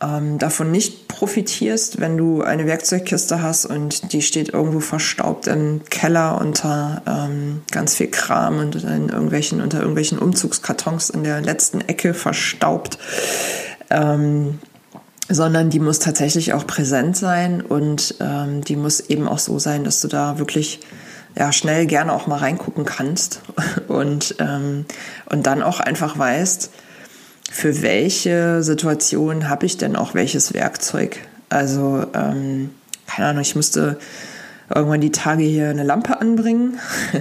ähm, 0.00 0.38
davon 0.38 0.70
nicht 0.70 1.08
profitierst, 1.08 2.00
wenn 2.00 2.16
du 2.16 2.40
eine 2.40 2.66
Werkzeugkiste 2.66 3.42
hast 3.42 3.66
und 3.66 4.12
die 4.12 4.22
steht 4.22 4.50
irgendwo 4.50 4.78
verstaubt 4.78 5.48
im 5.48 5.82
Keller 5.90 6.40
unter 6.40 7.02
ähm, 7.04 7.62
ganz 7.72 7.96
viel 7.96 8.06
Kram 8.06 8.60
und 8.60 8.76
in 8.76 9.08
irgendwelchen, 9.08 9.60
unter 9.60 9.80
irgendwelchen 9.80 10.20
Umzugskartons 10.20 11.10
in 11.10 11.24
der 11.24 11.40
letzten 11.40 11.80
Ecke 11.80 12.14
verstaubt. 12.14 12.98
Ähm, 13.90 14.60
sondern 15.28 15.68
die 15.68 15.80
muss 15.80 15.98
tatsächlich 15.98 16.52
auch 16.52 16.64
präsent 16.64 17.16
sein 17.16 17.60
und 17.60 18.14
ähm, 18.20 18.62
die 18.62 18.76
muss 18.76 19.00
eben 19.00 19.26
auch 19.26 19.40
so 19.40 19.58
sein, 19.58 19.82
dass 19.82 20.00
du 20.00 20.06
da 20.06 20.38
wirklich 20.38 20.78
ja, 21.36 21.52
schnell 21.52 21.86
gerne 21.86 22.12
auch 22.12 22.26
mal 22.26 22.38
reingucken 22.38 22.84
kannst 22.84 23.42
und, 23.88 24.36
ähm, 24.38 24.86
und 25.26 25.46
dann 25.46 25.62
auch 25.62 25.80
einfach 25.80 26.18
weißt, 26.18 26.70
für 27.50 27.82
welche 27.82 28.62
Situation 28.62 29.48
habe 29.48 29.66
ich 29.66 29.78
denn 29.78 29.96
auch 29.96 30.14
welches 30.14 30.52
Werkzeug. 30.52 31.18
Also, 31.48 32.04
ähm, 32.14 32.70
keine 33.06 33.28
Ahnung, 33.28 33.42
ich 33.42 33.56
musste 33.56 33.98
irgendwann 34.74 35.00
die 35.00 35.12
Tage 35.12 35.44
hier 35.44 35.70
eine 35.70 35.82
Lampe 35.82 36.20
anbringen. 36.20 36.78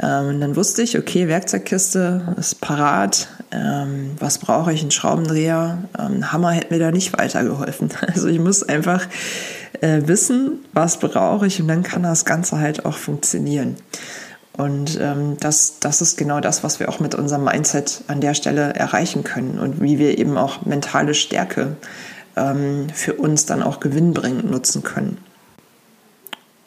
ähm, 0.00 0.40
dann 0.40 0.56
wusste 0.56 0.82
ich, 0.82 0.98
okay, 0.98 1.28
Werkzeugkiste 1.28 2.34
ist 2.38 2.60
parat. 2.60 3.28
Ähm, 3.50 4.12
was 4.18 4.38
brauche 4.38 4.72
ich? 4.72 4.82
Ein 4.82 4.90
Schraubendreher. 4.90 5.78
Ähm, 5.98 6.30
Hammer 6.30 6.52
hätte 6.52 6.72
mir 6.72 6.80
da 6.80 6.90
nicht 6.90 7.16
weitergeholfen. 7.16 7.90
Also 8.06 8.28
ich 8.28 8.38
muss 8.38 8.62
einfach 8.62 9.06
äh, 9.80 10.02
wissen, 10.04 10.64
was 10.72 10.98
brauche 10.98 11.46
ich 11.46 11.60
und 11.60 11.68
dann 11.68 11.82
kann 11.82 12.02
das 12.02 12.24
Ganze 12.24 12.58
halt 12.58 12.84
auch 12.84 12.96
funktionieren. 12.96 13.76
Und 14.56 14.98
ähm, 15.00 15.36
das, 15.38 15.78
das 15.78 16.02
ist 16.02 16.18
genau 16.18 16.40
das, 16.40 16.64
was 16.64 16.80
wir 16.80 16.88
auch 16.88 16.98
mit 16.98 17.14
unserem 17.14 17.44
Mindset 17.44 18.02
an 18.08 18.20
der 18.20 18.34
Stelle 18.34 18.74
erreichen 18.74 19.22
können 19.22 19.58
und 19.58 19.80
wie 19.80 19.98
wir 19.98 20.18
eben 20.18 20.36
auch 20.36 20.66
mentale 20.66 21.14
Stärke 21.14 21.76
ähm, 22.36 22.88
für 22.92 23.14
uns 23.14 23.46
dann 23.46 23.62
auch 23.62 23.78
gewinnbringend 23.78 24.50
nutzen 24.50 24.82
können. 24.82 25.18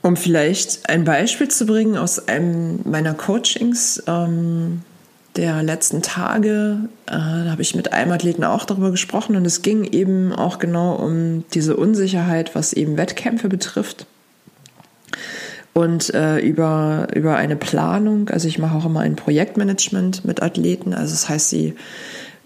Um 0.01 0.15
vielleicht 0.15 0.89
ein 0.89 1.03
Beispiel 1.03 1.47
zu 1.49 1.65
bringen 1.65 1.95
aus 1.95 2.27
einem 2.27 2.79
meiner 2.85 3.13
Coachings 3.13 4.01
ähm, 4.07 4.81
der 5.35 5.63
letzten 5.63 6.01
Tage, 6.01 6.89
äh, 7.05 7.11
da 7.11 7.51
habe 7.51 7.61
ich 7.61 7.75
mit 7.75 7.93
einem 7.93 8.11
Athleten 8.11 8.43
auch 8.43 8.65
darüber 8.65 8.91
gesprochen 8.91 9.35
und 9.35 9.45
es 9.45 9.61
ging 9.61 9.83
eben 9.83 10.33
auch 10.33 10.59
genau 10.59 10.95
um 10.95 11.45
diese 11.53 11.77
Unsicherheit, 11.77 12.55
was 12.55 12.73
eben 12.73 12.97
Wettkämpfe 12.97 13.47
betrifft 13.47 14.07
und 15.73 16.13
äh, 16.13 16.39
über, 16.39 17.07
über 17.13 17.37
eine 17.37 17.55
Planung. 17.55 18.29
Also 18.29 18.47
ich 18.47 18.59
mache 18.59 18.75
auch 18.75 18.85
immer 18.85 19.01
ein 19.01 19.15
Projektmanagement 19.15 20.25
mit 20.25 20.41
Athleten. 20.41 20.93
Also 20.93 21.13
das 21.13 21.29
heißt, 21.29 21.49
sie 21.49 21.75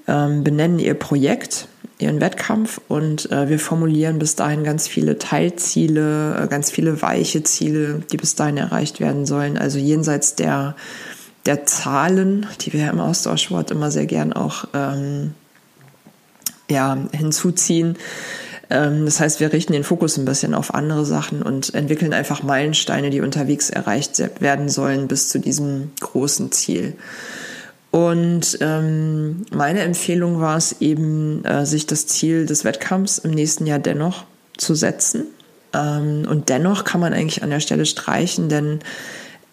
ähm, 0.07 0.43
benennen 0.43 0.79
ihr 0.79 0.93
Projekt, 0.93 1.67
ihren 1.97 2.19
Wettkampf 2.19 2.81
und 2.87 3.31
äh, 3.31 3.49
wir 3.49 3.59
formulieren 3.59 4.19
bis 4.19 4.35
dahin 4.35 4.63
ganz 4.63 4.87
viele 4.87 5.17
Teilziele, 5.17 6.43
äh, 6.43 6.47
ganz 6.47 6.69
viele 6.71 7.01
weiche 7.01 7.43
Ziele, 7.43 8.01
die 8.11 8.17
bis 8.17 8.35
dahin 8.35 8.57
erreicht 8.57 8.99
werden 8.99 9.25
sollen. 9.25 9.57
Also 9.57 9.79
jenseits 9.79 10.35
der, 10.35 10.75
der 11.45 11.65
Zahlen, 11.65 12.47
die 12.61 12.73
wir 12.73 12.89
im 12.89 12.99
Austauschwort 12.99 13.71
immer 13.71 13.91
sehr 13.91 14.07
gern 14.07 14.33
auch 14.33 14.65
ähm, 14.73 15.33
ja, 16.69 16.97
hinzuziehen 17.13 17.97
ähm, 18.69 19.05
das 19.05 19.19
heißt, 19.19 19.39
wir 19.39 19.53
richten 19.53 19.73
den 19.73 19.83
Fokus 19.83 20.17
ein 20.17 20.25
bisschen 20.25 20.53
auf 20.53 20.73
andere 20.73 21.05
Sachen 21.05 21.41
und 21.41 21.73
entwickeln 21.73 22.13
einfach 22.13 22.43
Meilensteine, 22.43 23.09
die 23.09 23.21
unterwegs 23.21 23.69
erreicht 23.69 24.21
werden 24.39 24.69
sollen 24.69 25.07
bis 25.07 25.29
zu 25.29 25.39
diesem 25.39 25.91
großen 25.99 26.51
Ziel. 26.51 26.95
Und 27.95 28.57
ähm, 28.59 29.45
meine 29.51 29.79
Empfehlung 29.79 30.41
war 30.41 30.57
es 30.57 30.81
eben, 30.81 31.45
äh, 31.45 31.65
sich 31.65 31.87
das 31.87 32.07
Ziel 32.07 32.45
des 32.45 32.65
Wettkampfs 32.65 33.19
im 33.19 33.31
nächsten 33.31 33.65
Jahr 33.65 33.79
dennoch 33.79 34.25
zu 34.57 34.75
setzen. 34.75 35.27
Ähm, 35.71 36.27
und 36.29 36.49
dennoch 36.49 36.83
kann 36.83 36.99
man 36.99 37.13
eigentlich 37.13 37.41
an 37.41 37.51
der 37.51 37.61
Stelle 37.61 37.85
streichen, 37.85 38.49
denn 38.49 38.79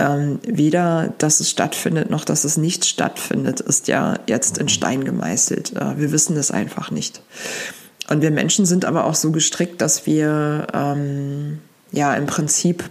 ähm, 0.00 0.40
weder, 0.44 1.14
dass 1.18 1.38
es 1.38 1.50
stattfindet, 1.50 2.10
noch 2.10 2.24
dass 2.24 2.42
es 2.42 2.56
nicht 2.56 2.84
stattfindet, 2.84 3.60
ist 3.60 3.86
ja 3.86 4.18
jetzt 4.26 4.58
in 4.58 4.68
Stein 4.68 5.04
gemeißelt. 5.04 5.76
Äh, 5.76 6.00
wir 6.00 6.10
wissen 6.10 6.36
es 6.36 6.50
einfach 6.50 6.90
nicht. 6.90 7.22
Und 8.10 8.22
wir 8.22 8.32
Menschen 8.32 8.66
sind 8.66 8.84
aber 8.84 9.04
auch 9.04 9.14
so 9.14 9.30
gestrickt, 9.30 9.80
dass 9.80 10.04
wir 10.04 10.66
ähm, 10.74 11.60
ja 11.92 12.12
im 12.16 12.26
Prinzip 12.26 12.90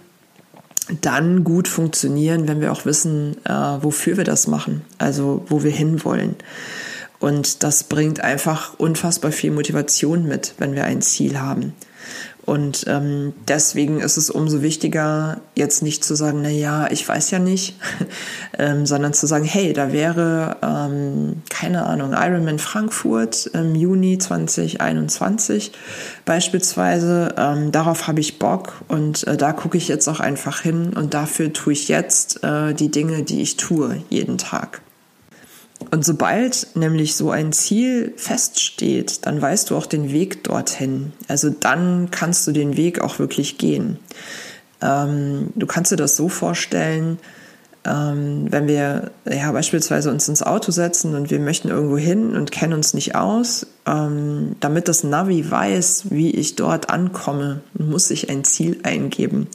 dann 1.02 1.44
gut 1.44 1.68
funktionieren, 1.68 2.48
wenn 2.48 2.62
wir 2.62 2.72
auch 2.72 2.86
wissen, 2.86 3.38
äh, 3.46 3.52
wofür 3.52 4.18
wir 4.18 4.24
das 4.24 4.48
machen, 4.48 4.82
also 4.98 5.46
wo 5.48 5.64
wir 5.64 5.72
hinwollen. 5.72 6.36
Und 7.20 7.62
das 7.64 7.84
bringt 7.84 8.22
einfach 8.22 8.80
unfassbar 8.80 9.32
viel 9.32 9.52
Motivation 9.52 10.28
mit, 10.28 10.56
wenn 10.58 10.74
wir 10.74 10.86
ein 10.86 11.02
Ziel 11.02 11.40
haben. 11.40 11.74
Und 12.46 12.86
ähm, 12.88 13.34
deswegen 13.48 14.00
ist 14.00 14.18
es 14.18 14.30
umso 14.30 14.62
wichtiger, 14.62 15.42
jetzt 15.56 15.84
nicht 15.84 16.04
zu 16.04 16.16
sagen, 16.16 16.40
na 16.42 16.50
ja, 16.50 16.90
ich 16.90 17.08
weiß 17.08 17.32
ja 17.32 17.40
nicht, 17.40 17.78
ähm, 18.58 18.86
sondern 18.86 19.14
zu 19.14 19.28
sagen, 19.28 19.46
hey, 19.46 19.74
da 19.74 19.92
wäre, 19.92 20.58
ähm, 20.64 21.44
keine 21.50 21.86
Ahnung, 21.86 22.14
Ironman 22.14 22.60
Frankfurt 22.60 23.48
im 23.54 23.76
Juni 23.76 24.18
2021 24.18 25.72
beispielsweise. 26.26 27.36
Ähm, 27.38 27.72
darauf 27.72 28.08
habe 28.08 28.20
ich 28.20 28.40
Bock 28.40 28.74
und 28.88 29.28
äh, 29.28 29.38
da 29.38 29.54
gucke 29.54 29.78
ich 29.78 29.88
jetzt 29.88 30.08
auch 30.08 30.20
einfach 30.20 30.62
hin 30.62 30.94
und 30.94 31.14
dafür 31.14 31.54
tue 31.54 31.74
ich 31.74 31.88
jetzt 31.88 32.44
äh, 32.44 32.74
die 32.74 32.90
Dinge, 32.90 33.24
die 33.24 33.42
ich 33.42 33.58
tue, 33.58 34.04
jeden 34.10 34.38
Tag. 34.38 34.82
Und 35.92 36.06
sobald 36.06 36.68
nämlich 36.76 37.16
so 37.16 37.32
ein 37.32 37.52
Ziel 37.52 38.14
feststeht, 38.16 39.26
dann 39.26 39.42
weißt 39.42 39.70
du 39.70 39.76
auch 39.76 39.86
den 39.86 40.12
Weg 40.12 40.44
dorthin. 40.46 41.12
Also 41.28 41.50
dann 41.50 42.10
kannst 42.12 42.48
du 42.48 42.54
den 42.54 42.78
Weg 42.78 43.02
auch 43.02 43.20
wirklich 43.20 43.58
gehen. 43.58 44.00
Ähm, 44.82 45.50
du 45.56 45.68
kannst 45.68 45.92
dir 45.92 45.98
das 45.98 46.16
so 46.16 46.30
vorstellen, 46.30 47.20
ähm, 47.84 48.46
wenn 48.50 48.68
wir 48.68 49.12
ja 49.30 49.52
beispielsweise 49.52 50.12
uns 50.12 50.30
ins 50.30 50.44
Auto 50.44 50.72
setzen 50.72 51.16
und 51.16 51.32
wir 51.32 51.40
möchten 51.40 51.70
irgendwo 51.70 51.98
hin 51.98 52.36
und 52.36 52.52
kennen 52.52 52.74
uns 52.74 52.94
nicht 52.94 53.16
aus, 53.16 53.68
ähm, 53.86 54.56
damit 54.60 54.88
das 54.88 55.04
Navi 55.04 55.50
weiß, 55.50 56.06
wie 56.12 56.32
ich 56.32 56.56
dort 56.56 56.90
ankomme, 56.90 57.62
muss 57.74 58.12
ich 58.12 58.30
ein 58.30 58.44
Ziel 58.44 58.80
eingeben. 58.84 59.48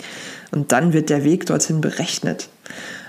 Und 0.50 0.73
dann 0.73 0.93
wird 0.93 1.09
der 1.09 1.25
Weg 1.25 1.47
dorthin 1.47 1.81
berechnet. 1.81 2.49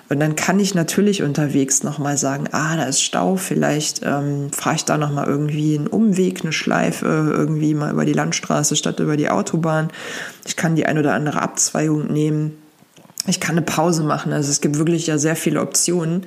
Und 0.09 0.19
dann 0.21 0.35
kann 0.35 0.59
ich 0.59 0.73
natürlich 0.73 1.21
unterwegs 1.21 1.83
nochmal 1.83 2.17
sagen, 2.17 2.47
ah, 2.51 2.77
da 2.77 2.83
ist 2.83 3.01
Stau, 3.01 3.35
vielleicht 3.35 4.01
ähm, 4.03 4.51
fahre 4.53 4.77
ich 4.77 4.85
da 4.85 4.97
nochmal 4.97 5.27
irgendwie 5.27 5.77
einen 5.77 5.87
Umweg, 5.87 6.41
eine 6.41 6.53
Schleife, 6.53 7.05
irgendwie 7.05 7.73
mal 7.73 7.91
über 7.91 8.05
die 8.05 8.13
Landstraße 8.13 8.75
statt 8.77 9.01
über 9.01 9.17
die 9.17 9.29
Autobahn. 9.29 9.89
Ich 10.45 10.55
kann 10.55 10.75
die 10.75 10.85
ein 10.85 10.97
oder 10.97 11.13
andere 11.13 11.41
Abzweigung 11.41 12.07
nehmen. 12.07 12.57
Ich 13.25 13.41
kann 13.41 13.57
eine 13.57 13.65
Pause 13.65 14.03
machen. 14.03 14.31
Also 14.31 14.49
es 14.49 14.61
gibt 14.61 14.77
wirklich 14.77 15.07
ja 15.07 15.17
sehr 15.17 15.35
viele 15.35 15.61
Optionen. 15.61 16.25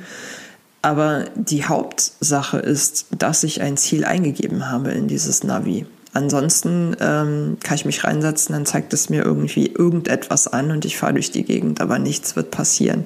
Aber 0.82 1.26
die 1.34 1.64
Hauptsache 1.64 2.58
ist, 2.58 3.06
dass 3.16 3.44
ich 3.44 3.60
ein 3.62 3.76
Ziel 3.76 4.04
eingegeben 4.04 4.70
habe 4.70 4.90
in 4.90 5.08
dieses 5.08 5.42
Navi. 5.44 5.86
Ansonsten 6.12 6.96
ähm, 7.00 7.58
kann 7.62 7.76
ich 7.76 7.84
mich 7.84 8.02
reinsetzen, 8.02 8.52
dann 8.52 8.66
zeigt 8.66 8.92
es 8.92 9.10
mir 9.10 9.24
irgendwie 9.24 9.66
irgendetwas 9.68 10.48
an 10.48 10.72
und 10.72 10.84
ich 10.84 10.96
fahre 10.96 11.14
durch 11.14 11.30
die 11.30 11.44
Gegend, 11.44 11.80
aber 11.80 12.00
nichts 12.00 12.34
wird 12.34 12.50
passieren. 12.50 13.04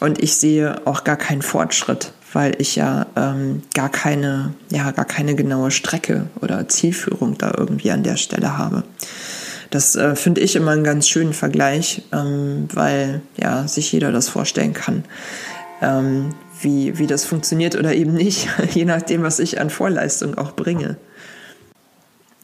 Und 0.00 0.22
ich 0.22 0.36
sehe 0.36 0.86
auch 0.86 1.04
gar 1.04 1.16
keinen 1.16 1.42
Fortschritt, 1.42 2.12
weil 2.32 2.54
ich 2.58 2.76
ja 2.76 3.06
ähm, 3.16 3.62
gar 3.74 3.90
keine, 3.90 4.54
ja, 4.70 4.90
gar 4.92 5.04
keine 5.04 5.34
genaue 5.34 5.70
Strecke 5.70 6.26
oder 6.40 6.68
Zielführung 6.68 7.36
da 7.36 7.52
irgendwie 7.56 7.90
an 7.90 8.02
der 8.02 8.16
Stelle 8.16 8.56
habe. 8.56 8.82
Das 9.70 9.94
äh, 9.94 10.16
finde 10.16 10.40
ich 10.40 10.56
immer 10.56 10.72
einen 10.72 10.84
ganz 10.84 11.08
schönen 11.08 11.32
Vergleich, 11.32 12.02
ähm, 12.12 12.66
weil 12.72 13.20
ja 13.36 13.68
sich 13.68 13.92
jeder 13.92 14.10
das 14.10 14.28
vorstellen 14.28 14.72
kann, 14.72 15.04
ähm, 15.80 16.34
wie, 16.60 16.98
wie 16.98 17.06
das 17.06 17.24
funktioniert 17.24 17.76
oder 17.76 17.94
eben 17.94 18.14
nicht, 18.14 18.48
je 18.74 18.84
nachdem, 18.84 19.22
was 19.22 19.38
ich 19.38 19.60
an 19.60 19.70
Vorleistung 19.70 20.36
auch 20.36 20.52
bringe. 20.52 20.96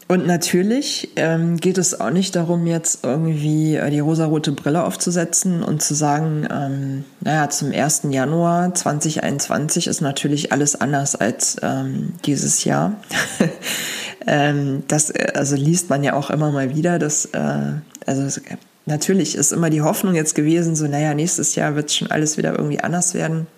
Und 0.08 0.24
natürlich 0.24 1.10
ähm, 1.16 1.56
geht 1.56 1.78
es 1.78 2.00
auch 2.00 2.10
nicht 2.10 2.36
darum, 2.36 2.66
jetzt 2.66 3.00
irgendwie 3.02 3.74
äh, 3.74 3.90
die 3.90 3.98
rosarote 3.98 4.52
Brille 4.52 4.84
aufzusetzen 4.84 5.64
und 5.64 5.82
zu 5.82 5.94
sagen, 5.94 6.46
ähm, 6.48 7.04
naja, 7.20 7.50
zum 7.50 7.72
1. 7.72 8.02
Januar 8.10 8.72
2021 8.72 9.88
ist 9.88 10.00
natürlich 10.02 10.52
alles 10.52 10.80
anders 10.80 11.16
als 11.16 11.56
ähm, 11.60 12.12
dieses 12.24 12.62
Jahr. 12.62 12.94
ähm, 14.28 14.84
das 14.86 15.10
äh, 15.10 15.32
also 15.34 15.56
liest 15.56 15.90
man 15.90 16.04
ja 16.04 16.14
auch 16.14 16.30
immer 16.30 16.52
mal 16.52 16.76
wieder, 16.76 17.00
dass 17.00 17.24
äh, 17.26 17.72
also 18.06 18.40
natürlich 18.84 19.34
ist 19.34 19.52
immer 19.52 19.70
die 19.70 19.82
Hoffnung 19.82 20.14
jetzt 20.14 20.36
gewesen, 20.36 20.76
so 20.76 20.86
naja, 20.86 21.14
nächstes 21.14 21.56
Jahr 21.56 21.74
wird 21.74 21.90
schon 21.90 22.12
alles 22.12 22.38
wieder 22.38 22.52
irgendwie 22.56 22.78
anders 22.78 23.14
werden. 23.14 23.48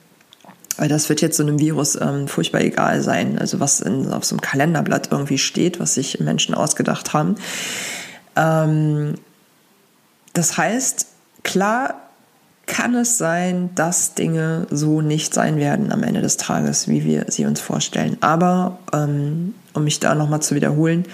Weil 0.78 0.88
das 0.88 1.08
wird 1.08 1.20
jetzt 1.20 1.36
so 1.36 1.42
einem 1.42 1.58
Virus 1.58 1.98
ähm, 2.00 2.28
furchtbar 2.28 2.60
egal 2.60 3.02
sein. 3.02 3.38
Also 3.38 3.60
was 3.60 3.80
in, 3.80 4.10
auf 4.12 4.24
so 4.24 4.34
einem 4.34 4.40
Kalenderblatt 4.40 5.08
irgendwie 5.10 5.38
steht, 5.38 5.80
was 5.80 5.94
sich 5.94 6.20
Menschen 6.20 6.54
ausgedacht 6.54 7.12
haben. 7.12 7.34
Ähm, 8.36 9.14
das 10.32 10.56
heißt, 10.56 11.06
klar 11.42 11.96
kann 12.66 12.94
es 12.94 13.18
sein, 13.18 13.70
dass 13.74 14.14
Dinge 14.14 14.66
so 14.70 15.00
nicht 15.00 15.34
sein 15.34 15.56
werden 15.56 15.90
am 15.90 16.02
Ende 16.02 16.20
des 16.20 16.36
Tages, 16.36 16.86
wie 16.86 17.04
wir 17.04 17.24
sie 17.28 17.46
uns 17.46 17.60
vorstellen. 17.60 18.18
Aber 18.20 18.78
ähm, 18.92 19.54
um 19.74 19.84
mich 19.84 19.98
da 19.98 20.14
nochmal 20.14 20.42
zu 20.42 20.54
wiederholen, 20.54 21.04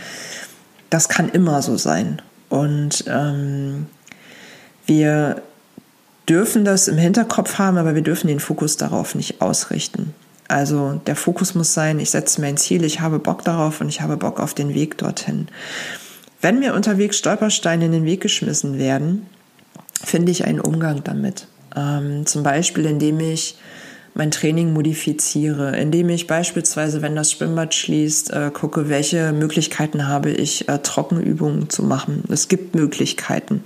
das 0.90 1.08
kann 1.08 1.28
immer 1.28 1.62
so 1.62 1.76
sein. 1.76 2.20
Und 2.50 3.04
ähm, 3.08 3.86
wir 4.86 5.42
dürfen 6.28 6.64
das 6.64 6.88
im 6.88 6.98
Hinterkopf 6.98 7.58
haben, 7.58 7.76
aber 7.76 7.94
wir 7.94 8.02
dürfen 8.02 8.28
den 8.28 8.40
Fokus 8.40 8.76
darauf 8.76 9.14
nicht 9.14 9.40
ausrichten. 9.40 10.14
Also 10.48 11.00
der 11.06 11.16
Fokus 11.16 11.54
muss 11.54 11.74
sein, 11.74 11.98
ich 11.98 12.10
setze 12.10 12.40
mir 12.40 12.48
ein 12.48 12.56
Ziel, 12.56 12.84
ich 12.84 13.00
habe 13.00 13.18
Bock 13.18 13.44
darauf 13.44 13.80
und 13.80 13.88
ich 13.88 14.00
habe 14.00 14.16
Bock 14.16 14.40
auf 14.40 14.54
den 14.54 14.74
Weg 14.74 14.98
dorthin. 14.98 15.48
Wenn 16.40 16.58
mir 16.58 16.74
unterwegs 16.74 17.16
Stolpersteine 17.16 17.86
in 17.86 17.92
den 17.92 18.04
Weg 18.04 18.20
geschmissen 18.20 18.78
werden, 18.78 19.26
finde 20.04 20.32
ich 20.32 20.44
einen 20.44 20.60
Umgang 20.60 21.02
damit. 21.02 21.48
Ähm, 21.74 22.26
zum 22.26 22.42
Beispiel, 22.42 22.84
indem 22.84 23.20
ich 23.20 23.56
mein 24.14 24.30
Training 24.30 24.72
modifiziere, 24.72 25.76
indem 25.76 26.08
ich 26.08 26.26
beispielsweise, 26.26 27.02
wenn 27.02 27.16
das 27.16 27.32
Schwimmbad 27.32 27.74
schließt, 27.74 28.32
äh, 28.32 28.50
gucke, 28.52 28.88
welche 28.88 29.32
Möglichkeiten 29.32 30.06
habe 30.06 30.30
ich, 30.30 30.68
äh, 30.68 30.78
Trockenübungen 30.78 31.68
zu 31.68 31.82
machen. 31.82 32.22
Es 32.28 32.48
gibt 32.48 32.74
Möglichkeiten. 32.74 33.64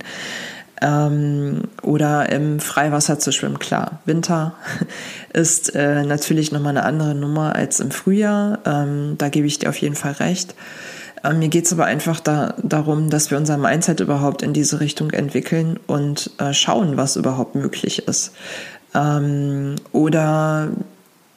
Ähm, 0.81 1.63
oder 1.81 2.29
im 2.29 2.59
Freiwasser 2.59 3.19
zu 3.19 3.31
schwimmen. 3.31 3.59
Klar, 3.59 3.99
Winter 4.05 4.53
ist 5.33 5.75
äh, 5.75 6.03
natürlich 6.03 6.51
nochmal 6.51 6.77
eine 6.77 6.85
andere 6.85 7.15
Nummer 7.15 7.55
als 7.55 7.79
im 7.79 7.91
Frühjahr. 7.91 8.59
Ähm, 8.65 9.15
da 9.17 9.29
gebe 9.29 9.47
ich 9.47 9.59
dir 9.59 9.69
auf 9.69 9.77
jeden 9.77 9.95
Fall 9.95 10.13
recht. 10.13 10.55
Ähm, 11.23 11.39
mir 11.39 11.49
geht 11.49 11.65
es 11.65 11.73
aber 11.73 11.85
einfach 11.85 12.19
da, 12.19 12.53
darum, 12.63 13.09
dass 13.09 13.31
wir 13.31 13.37
unser 13.37 13.57
Mindset 13.57 13.99
überhaupt 13.99 14.41
in 14.41 14.53
diese 14.53 14.79
Richtung 14.79 15.11
entwickeln 15.11 15.79
und 15.87 16.31
äh, 16.37 16.53
schauen, 16.53 16.97
was 16.97 17.15
überhaupt 17.15 17.55
möglich 17.55 18.07
ist. 18.07 18.31
Ähm, 18.95 19.75
oder 19.91 20.69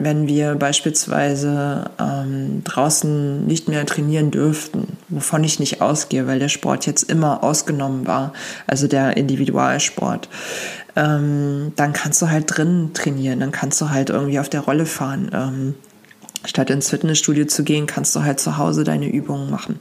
wenn 0.05 0.27
wir 0.27 0.55
beispielsweise 0.55 1.91
ähm, 1.99 2.63
draußen 2.65 3.47
nicht 3.47 3.69
mehr 3.69 3.85
trainieren 3.87 4.31
dürften, 4.31 4.97
wovon 5.09 5.45
ich 5.45 5.61
nicht 5.61 5.81
ausgehe, 5.81 6.27
weil 6.27 6.39
der 6.39 6.49
Sport 6.49 6.87
jetzt 6.87 7.05
immer 7.05 7.43
ausgenommen 7.43 8.07
war, 8.07 8.33
also 8.67 8.89
der 8.89 9.17
Individualsport, 9.17 10.29
ähm, 10.97 11.73
dann 11.77 11.93
kannst 11.93 12.21
du 12.23 12.31
halt 12.31 12.45
drinnen 12.49 12.93
trainieren, 12.95 13.41
dann 13.41 13.53
kannst 13.53 13.81
du 13.81 13.91
halt 13.91 14.11
irgendwie 14.11 14.39
auf 14.39 14.49
der 14.49 14.61
Rolle 14.61 14.87
fahren. 14.87 15.31
Ähm, 15.33 15.75
statt 16.45 16.71
ins 16.71 16.91
Fitnessstudio 16.91 17.47
zu 17.47 17.63
gehen, 17.63 17.87
kannst 17.87 18.15
du 18.17 18.23
halt 18.23 18.41
zu 18.41 18.59
Hause 18.59 18.85
deine 18.85 19.09
Übungen 19.09 19.51
machen. 19.51 19.79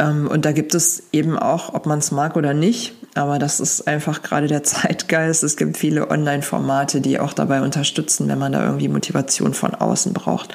Ähm, 0.00 0.26
und 0.26 0.44
da 0.44 0.52
gibt 0.52 0.74
es 0.74 1.04
eben 1.12 1.38
auch, 1.38 1.74
ob 1.74 1.86
man 1.86 1.98
es 1.98 2.10
mag 2.10 2.36
oder 2.36 2.54
nicht, 2.54 2.94
aber 3.14 3.38
das 3.38 3.60
ist 3.60 3.86
einfach 3.86 4.22
gerade 4.22 4.46
der 4.46 4.62
Zeitgeist. 4.64 5.44
Es 5.44 5.56
gibt 5.56 5.76
viele 5.76 6.10
Online-Formate, 6.10 7.00
die 7.00 7.20
auch 7.20 7.34
dabei 7.34 7.60
unterstützen, 7.60 8.26
wenn 8.28 8.38
man 8.38 8.52
da 8.52 8.64
irgendwie 8.64 8.88
Motivation 8.88 9.54
von 9.54 9.74
außen 9.74 10.14
braucht. 10.14 10.54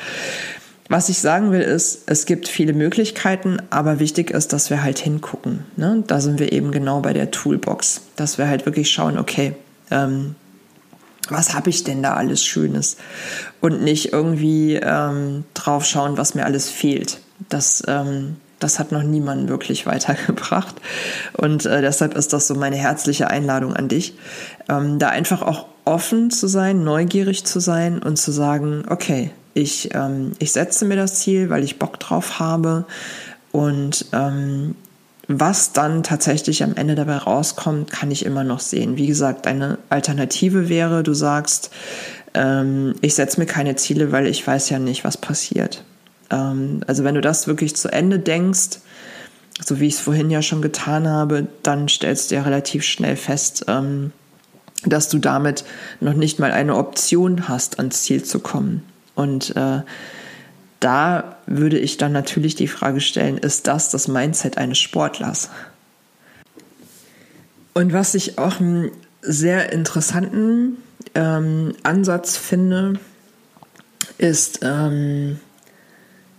Was 0.88 1.10
ich 1.10 1.20
sagen 1.20 1.52
will, 1.52 1.62
ist, 1.62 2.04
es 2.06 2.25
gibt 2.25 2.48
viele 2.48 2.74
Möglichkeiten, 2.74 3.58
aber 3.72 4.00
wichtig 4.00 4.30
ist, 4.30 4.54
dass 4.54 4.70
wir 4.70 4.84
halt 4.84 5.00
hingucken. 5.00 5.66
Ne? 5.78 6.04
Da 6.06 6.20
sind 6.22 6.40
wir 6.40 6.52
eben 6.52 6.72
genau 6.72 7.02
bei 7.02 7.14
der 7.14 7.32
Toolbox, 7.32 8.02
dass 8.16 8.38
wir 8.38 8.48
halt 8.48 8.68
wirklich 8.68 8.92
schauen, 8.92 9.18
okay, 9.18 9.56
ähm, 9.90 10.36
was 11.30 11.56
habe 11.56 11.72
ich 11.72 11.84
denn 11.84 12.04
da 12.04 12.14
alles 12.14 12.46
Schönes? 12.46 12.98
Und 13.62 13.82
nicht 13.82 14.14
irgendwie 14.14 14.75
ähm, 14.75 15.44
drauf 15.56 15.86
schauen, 15.86 16.20
was 16.20 16.36
mir 16.36 16.46
alles 16.46 16.70
fehlt. 16.70 17.20
Das 17.50 17.82
ähm, 17.88 18.36
das 18.65 18.79
hat 18.79 18.91
noch 18.91 19.03
niemanden 19.03 19.48
wirklich 19.48 19.86
weitergebracht. 19.86 20.75
Und 21.34 21.67
äh, 21.67 21.81
deshalb 21.81 22.15
ist 22.15 22.34
das 22.34 22.48
so 22.48 22.55
meine 22.55 22.75
herzliche 22.75 23.29
Einladung 23.29 23.75
an 23.75 23.88
dich, 23.88 24.15
ähm, 24.67 24.98
da 24.98 25.10
einfach 25.10 25.43
auch 25.43 25.67
offen 25.86 26.31
zu 26.31 26.48
sein, 26.48 26.84
neugierig 26.84 27.45
zu 27.45 27.60
sein 27.60 28.01
und 28.01 28.17
zu 28.17 28.31
sagen, 28.31 28.84
okay, 28.89 29.29
ich, 29.53 29.93
ähm, 29.93 30.31
ich 30.39 30.51
setze 30.51 30.86
mir 30.86 30.95
das 30.95 31.19
Ziel, 31.19 31.51
weil 31.51 31.63
ich 31.63 31.77
Bock 31.77 32.00
drauf 32.00 32.39
habe. 32.39 32.86
Und 33.51 34.07
ähm, 34.13 34.75
was 35.27 35.72
dann 35.72 36.01
tatsächlich 36.01 36.63
am 36.63 36.75
Ende 36.75 36.95
dabei 36.95 37.17
rauskommt, 37.17 37.91
kann 37.91 38.10
ich 38.10 38.25
immer 38.25 38.43
noch 38.43 38.60
sehen. 38.60 38.98
Wie 38.98 39.07
gesagt, 39.07 39.45
eine 39.45 39.77
Alternative 39.89 40.69
wäre, 40.69 41.03
du 41.03 41.13
sagst, 41.13 41.69
ähm, 42.34 42.95
ich 43.01 43.13
setze 43.13 43.39
mir 43.39 43.45
keine 43.45 43.75
Ziele, 43.75 44.12
weil 44.12 44.25
ich 44.25 44.45
weiß 44.45 44.72
ja 44.72 44.79
nicht, 44.79 45.03
was 45.03 45.17
passiert. 45.17 45.84
Ähm, 46.29 46.82
also 46.88 47.03
wenn 47.03 47.15
du 47.15 47.22
das 47.22 47.48
wirklich 47.48 47.75
zu 47.75 47.91
Ende 47.91 48.20
denkst, 48.20 48.79
so 49.63 49.79
wie 49.79 49.88
ich 49.88 49.96
es 49.96 50.00
vorhin 50.00 50.29
ja 50.29 50.41
schon 50.41 50.62
getan 50.62 51.08
habe, 51.08 51.48
dann 51.63 51.88
stellst 51.88 52.32
du 52.32 52.36
ja 52.36 52.44
relativ 52.44 52.83
schnell 52.83 53.16
fest, 53.16 53.66
ähm, 53.68 54.11
dass 54.85 55.09
du 55.09 55.18
damit 55.18 55.64
noch 56.01 56.14
nicht 56.14 56.40
mal 56.40 56.51
eine 56.51 56.75
Option 56.75 57.48
hast, 57.48 57.79
ans 57.79 58.03
Ziel 58.03 58.24
zu 58.24 58.40
kommen. 58.40 58.83
Und 59.16 59.55
äh, 59.55 59.81
da 60.79 61.38
würde 61.48 61.79
ich 61.79 61.98
dann 61.98 62.11
natürlich 62.11 62.55
die 62.55 62.68
Frage 62.68 63.00
stellen, 63.01 63.38
ist 63.38 63.68
das 63.68 63.90
das 63.90 64.07
Mindset 64.07 64.57
eines 64.57 64.77
Sportlers? 64.77 65.50
Und 67.74 67.94
was 67.94 68.14
ich 68.14 68.38
auch 68.38 68.59
einen 68.59 68.92
sehr 69.22 69.72
interessanten 69.72 70.77
ähm, 71.14 71.74
Ansatz 71.83 72.38
finde, 72.38 73.00
ist, 74.18 74.59
ähm, 74.61 75.40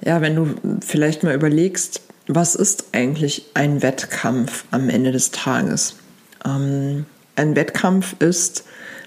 ja, 0.07 0.21
wenn 0.21 0.37
du 0.37 0.55
vielleicht 0.81 1.25
mal 1.25 1.35
überlegst, 1.35 2.01
was 2.29 2.55
ist 2.55 2.87
eigentlich 2.93 3.47
ein 3.55 3.83
Wettkampf 3.83 4.65
am 4.71 4.89
Ende 4.89 5.11
des 5.11 5.33
Tages? 5.33 5.97
Ähm, 6.45 7.07
ein 7.35 7.57
Wettkampf 7.57 8.15
ist, 8.21 8.65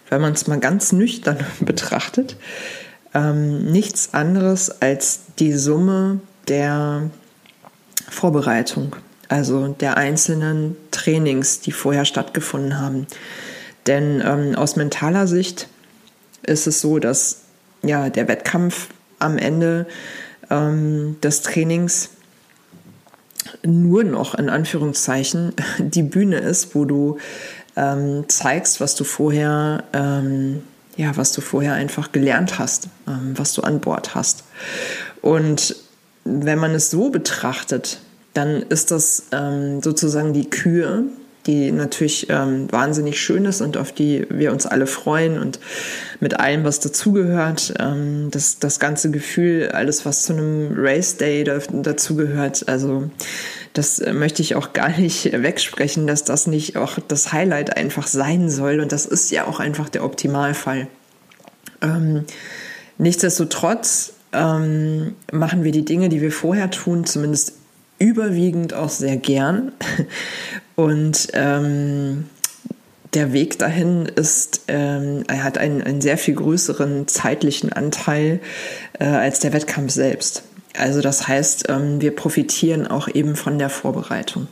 wenn 0.10 0.20
man 0.20 0.34
es 0.34 0.46
mal 0.48 0.60
ganz 0.60 0.92
nüchtern 0.92 1.38
betrachtet, 1.62 2.36
ähm, 3.14 3.72
nichts 3.72 4.14
anderes 4.14 4.82
als 4.82 5.22
die 5.40 5.54
Summe 5.54 6.20
der 6.50 7.10
Vorbereitung, 8.10 8.98
also 9.30 9.70
der 9.70 9.96
einzelnen 9.96 10.76
Trainings, 10.92 11.62
die 11.62 11.72
vorher 11.72 12.04
stattgefunden 12.04 12.78
haben. 12.78 13.08
Denn 13.88 14.22
ähm, 14.26 14.56
aus 14.56 14.76
mentaler 14.76 15.28
Sicht 15.28 15.70
ist 16.44 16.68
es 16.68 16.82
so, 16.82 17.00
dass 17.00 17.44
ja 17.84 18.10
der 18.10 18.28
Wettkampf 18.28 18.90
am 19.20 19.38
Ende 19.38 19.88
ähm, 20.50 21.18
des 21.22 21.42
Trainings 21.42 22.10
nur 23.64 24.04
noch 24.04 24.36
in 24.36 24.50
Anführungszeichen 24.50 25.54
die 25.80 26.04
Bühne 26.04 26.38
ist, 26.38 26.76
wo 26.76 26.86
du 26.86 27.18
ähm, 27.76 28.26
zeigst, 28.28 28.82
was 28.82 28.96
du 28.96 29.04
vorher, 29.04 29.84
ähm, 29.94 30.64
ja, 30.98 31.16
was 31.16 31.32
du 31.32 31.42
vorher 31.42 31.74
einfach 31.74 32.12
gelernt 32.12 32.60
hast, 32.60 32.90
ähm, 33.08 33.34
was 33.36 33.54
du 33.54 33.62
an 33.62 33.80
Bord 33.80 34.16
hast. 34.16 34.44
Und 35.22 35.76
wenn 36.26 36.60
man 36.60 36.72
es 36.72 36.90
so 36.90 37.10
betrachtet, 37.10 38.00
dann 38.34 38.62
ist 38.64 38.92
das 38.92 39.24
ähm, 39.32 39.82
sozusagen 39.82 40.34
die 40.34 40.50
Kür, 40.50 41.04
die 41.46 41.72
natürlich 41.72 42.28
ähm, 42.30 42.72
wahnsinnig 42.72 43.20
schön 43.20 43.46
ist 43.46 43.62
und 43.62 43.78
auf 43.78 43.92
die 43.92 44.26
wir 44.30 44.52
uns 44.52 44.66
alle 44.66 44.88
freuen 44.88 45.40
und 45.40 45.60
mit 46.20 46.40
allem, 46.40 46.64
was 46.64 46.80
dazugehört, 46.80 47.74
ähm, 47.80 48.30
das, 48.32 48.60
das 48.60 48.80
ganze 48.80 49.10
Gefühl, 49.10 49.70
alles, 49.74 50.06
was 50.06 50.24
zu 50.24 50.34
einem 50.34 50.74
Race 50.76 51.18
Day 51.18 51.44
da, 51.44 51.60
dazugehört, 51.72 52.68
also 52.68 53.10
das 53.74 54.00
äh, 54.00 54.14
möchte 54.14 54.42
ich 54.42 54.56
auch 54.56 54.74
gar 54.74 54.90
nicht 54.90 55.32
wegsprechen, 55.42 56.08
dass 56.08 56.24
das 56.24 56.48
nicht 56.48 56.76
auch 56.76 57.00
das 57.08 57.32
Highlight 57.32 57.78
einfach 57.78 58.08
sein 58.08 58.50
soll 58.50 58.80
und 58.80 58.92
das 58.92 59.06
ist 59.06 59.32
ja 59.32 59.48
auch 59.48 59.60
einfach 59.60 59.90
der 59.90 60.04
Optimalfall. 60.04 60.88
Ähm, 61.82 62.26
nichtsdestotrotz 62.98 64.14
ähm, 64.34 65.16
machen 65.32 65.64
wir 65.64 65.72
die 65.72 65.86
Dinge, 65.86 66.10
die 66.10 66.22
wir 66.22 66.32
vorher 66.32 66.70
tun, 66.70 67.06
zumindest 67.06 67.54
überwiegend 68.00 68.74
auch 68.74 68.90
sehr 68.90 69.18
gern. 69.18 69.72
Und 70.76 71.28
ähm, 71.34 72.26
der 73.14 73.34
Weg 73.34 73.60
dahin 73.60 74.06
ist, 74.06 74.62
ähm, 74.68 75.24
er 75.28 75.44
hat 75.44 75.58
einen, 75.58 75.82
einen 75.82 76.02
sehr 76.02 76.18
viel 76.18 76.36
größeren 76.36 77.08
zeitlichen 77.08 77.74
Anteil 77.74 78.40
äh, 79.00 79.06
als 79.06 79.40
der 79.40 79.54
Wettkampf 79.54 79.92
selbst. 79.92 80.44
Also 80.78 81.02
das 81.02 81.28
heißt, 81.28 81.68
ähm, 81.70 82.02
wir 82.02 82.16
profitieren 82.16 82.88
auch 82.88 83.08
eben 83.08 83.36
von 83.36 83.58
der 83.60 83.70
Vorbereitung. 83.70 84.48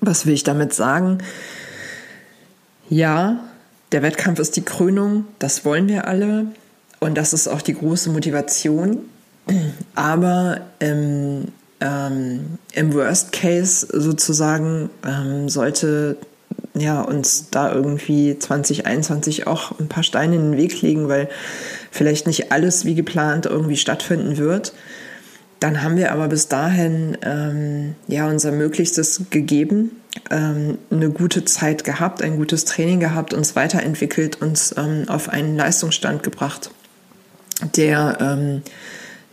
Was 0.00 0.26
will 0.26 0.34
ich 0.34 0.44
damit 0.44 0.74
sagen? 0.74 1.18
Ja, 2.88 3.44
der 3.92 4.02
Wettkampf 4.02 4.38
ist 4.38 4.56
die 4.56 4.62
Krönung, 4.62 5.26
das 5.38 5.64
wollen 5.64 5.88
wir 5.88 6.08
alle 6.08 6.46
und 7.00 7.16
das 7.16 7.32
ist 7.32 7.48
auch 7.48 7.62
die 7.62 7.74
große 7.74 8.10
Motivation. 8.10 8.98
Aber 9.94 10.60
ähm, 10.80 11.48
ähm, 11.80 12.58
im 12.72 12.94
Worst 12.94 13.32
Case 13.32 13.86
sozusagen 13.90 14.90
ähm, 15.04 15.48
sollte 15.48 16.16
ja, 16.74 17.00
uns 17.00 17.50
da 17.50 17.72
irgendwie 17.72 18.38
2021 18.38 19.46
auch 19.46 19.78
ein 19.78 19.88
paar 19.88 20.02
Steine 20.02 20.36
in 20.36 20.52
den 20.52 20.56
Weg 20.58 20.80
legen, 20.82 21.08
weil 21.08 21.28
vielleicht 21.90 22.26
nicht 22.26 22.52
alles 22.52 22.84
wie 22.84 22.94
geplant 22.94 23.46
irgendwie 23.46 23.76
stattfinden 23.76 24.36
wird. 24.36 24.74
Dann 25.58 25.82
haben 25.82 25.96
wir 25.96 26.12
aber 26.12 26.28
bis 26.28 26.48
dahin 26.48 27.16
ähm, 27.22 27.94
ja 28.08 28.28
unser 28.28 28.52
Möglichstes 28.52 29.22
gegeben, 29.30 29.92
ähm, 30.30 30.76
eine 30.90 31.08
gute 31.08 31.46
Zeit 31.46 31.84
gehabt, 31.84 32.22
ein 32.22 32.36
gutes 32.36 32.66
Training 32.66 33.00
gehabt, 33.00 33.32
uns 33.32 33.56
weiterentwickelt, 33.56 34.42
uns 34.42 34.74
ähm, 34.76 35.04
auf 35.08 35.30
einen 35.30 35.56
Leistungsstand 35.56 36.22
gebracht, 36.22 36.70
der 37.74 38.18
ähm, 38.20 38.62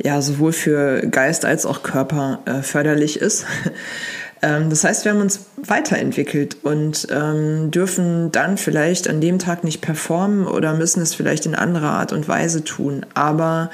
ja 0.01 0.21
sowohl 0.21 0.53
für 0.53 1.01
Geist 1.08 1.45
als 1.45 1.65
auch 1.65 1.84
Körper 1.84 2.39
äh, 2.45 2.62
förderlich 2.62 3.19
ist. 3.19 3.45
ähm, 4.41 4.69
das 4.69 4.84
heißt, 4.84 5.06
wir 5.06 5.13
haben 5.13 5.21
uns 5.21 5.47
weiterentwickelt 5.58 6.58
und 6.63 7.08
ähm, 7.12 7.71
dürfen 7.71 8.32
dann 8.32 8.58
vielleicht 8.58 9.10
an 9.10 9.21
dem 9.21 9.39
Tag 9.39 9.63
nicht 9.63 9.82
performen 9.82 10.47
oder 10.47 10.73
müssen 10.73 11.01
es 11.01 11.13
vielleicht 11.13 11.45
in 11.45 11.56
anderer 11.56 11.91
Art 11.91 12.13
und 12.13 12.27
Weise 12.27 12.63
tun. 12.63 13.06
Aber 13.13 13.69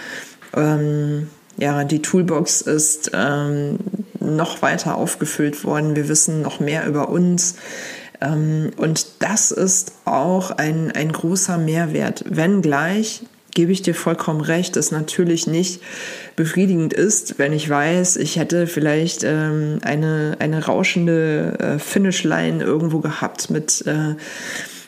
ähm, 0.55 1.29
ja, 1.57 1.83
die 1.83 2.01
Toolbox 2.01 2.61
ist 2.61 3.11
ähm, 3.13 3.79
noch 4.19 4.61
weiter 4.61 4.95
aufgefüllt 4.95 5.63
worden. 5.63 5.95
Wir 5.95 6.07
wissen 6.07 6.41
noch 6.41 6.59
mehr 6.59 6.87
über 6.87 7.09
uns. 7.09 7.55
Ähm, 8.21 8.71
und 8.77 9.07
das 9.19 9.51
ist 9.51 9.93
auch 10.05 10.51
ein, 10.51 10.91
ein 10.91 11.11
großer 11.11 11.57
Mehrwert, 11.57 12.23
wenngleich 12.27 13.23
gebe 13.53 13.71
ich 13.71 13.81
dir 13.81 13.95
vollkommen 13.95 14.41
recht, 14.41 14.77
es 14.77 14.91
natürlich 14.91 15.47
nicht 15.47 15.81
befriedigend 16.35 16.93
ist, 16.93 17.39
wenn 17.39 17.53
ich 17.53 17.69
weiß, 17.69 18.17
ich 18.17 18.37
hätte 18.37 18.67
vielleicht 18.67 19.23
ähm, 19.23 19.79
eine, 19.81 20.37
eine 20.39 20.65
rauschende 20.65 21.57
äh, 21.59 21.79
Finishline 21.79 22.63
irgendwo 22.63 22.99
gehabt 22.99 23.49
mit 23.49 23.85
äh, 23.87 24.15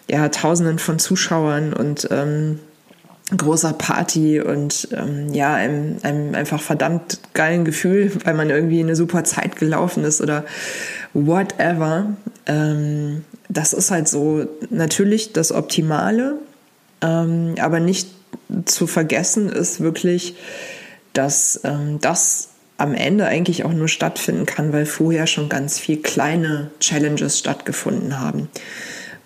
ja, 0.10 0.30
Tausenden 0.30 0.80
von 0.80 1.00
Zuschauern 1.00 1.74
und 1.74 2.08
ähm, 2.12 2.60
großer 3.36 3.74
Party 3.74 4.42
und 4.42 4.90
ähm, 4.92 5.34
ja, 5.34 5.54
einem, 5.54 5.98
einem 6.04 6.36
einfach 6.36 6.62
verdammt 6.62 7.20
geilen 7.34 7.64
Gefühl, 7.64 8.12
weil 8.26 8.34
man 8.34 8.50
irgendwie 8.50 8.82
eine 8.82 8.96
super 8.96 9.24
Zeit 9.24 9.56
gelaufen 9.56 10.04
ist 10.04 10.22
oder 10.22 10.46
whatever. 11.14 12.14
Ähm, 12.46 13.24
das 13.48 13.74
ist 13.74 13.92
halt 13.92 14.08
so 14.08 14.46
natürlich 14.70 15.34
das 15.34 15.52
Optimale, 15.52 16.36
ähm, 17.02 17.56
aber 17.60 17.80
nicht 17.80 18.10
zu 18.66 18.88
vergessen 18.88 19.50
ist 19.50 19.80
wirklich, 19.80 20.36
dass 21.14 21.62
ähm, 21.64 22.00
das 22.02 22.50
am 22.78 22.96
Ende 22.96 23.26
eigentlich 23.26 23.64
auch 23.64 23.74
nur 23.74 23.88
stattfinden 23.88 24.46
kann, 24.46 24.74
weil 24.74 24.86
vorher 24.86 25.28
schon 25.28 25.50
ganz 25.50 25.80
viel 25.80 26.02
kleine 26.02 26.72
Challenges 26.80 27.38
stattgefunden 27.38 28.20
haben. 28.20 28.50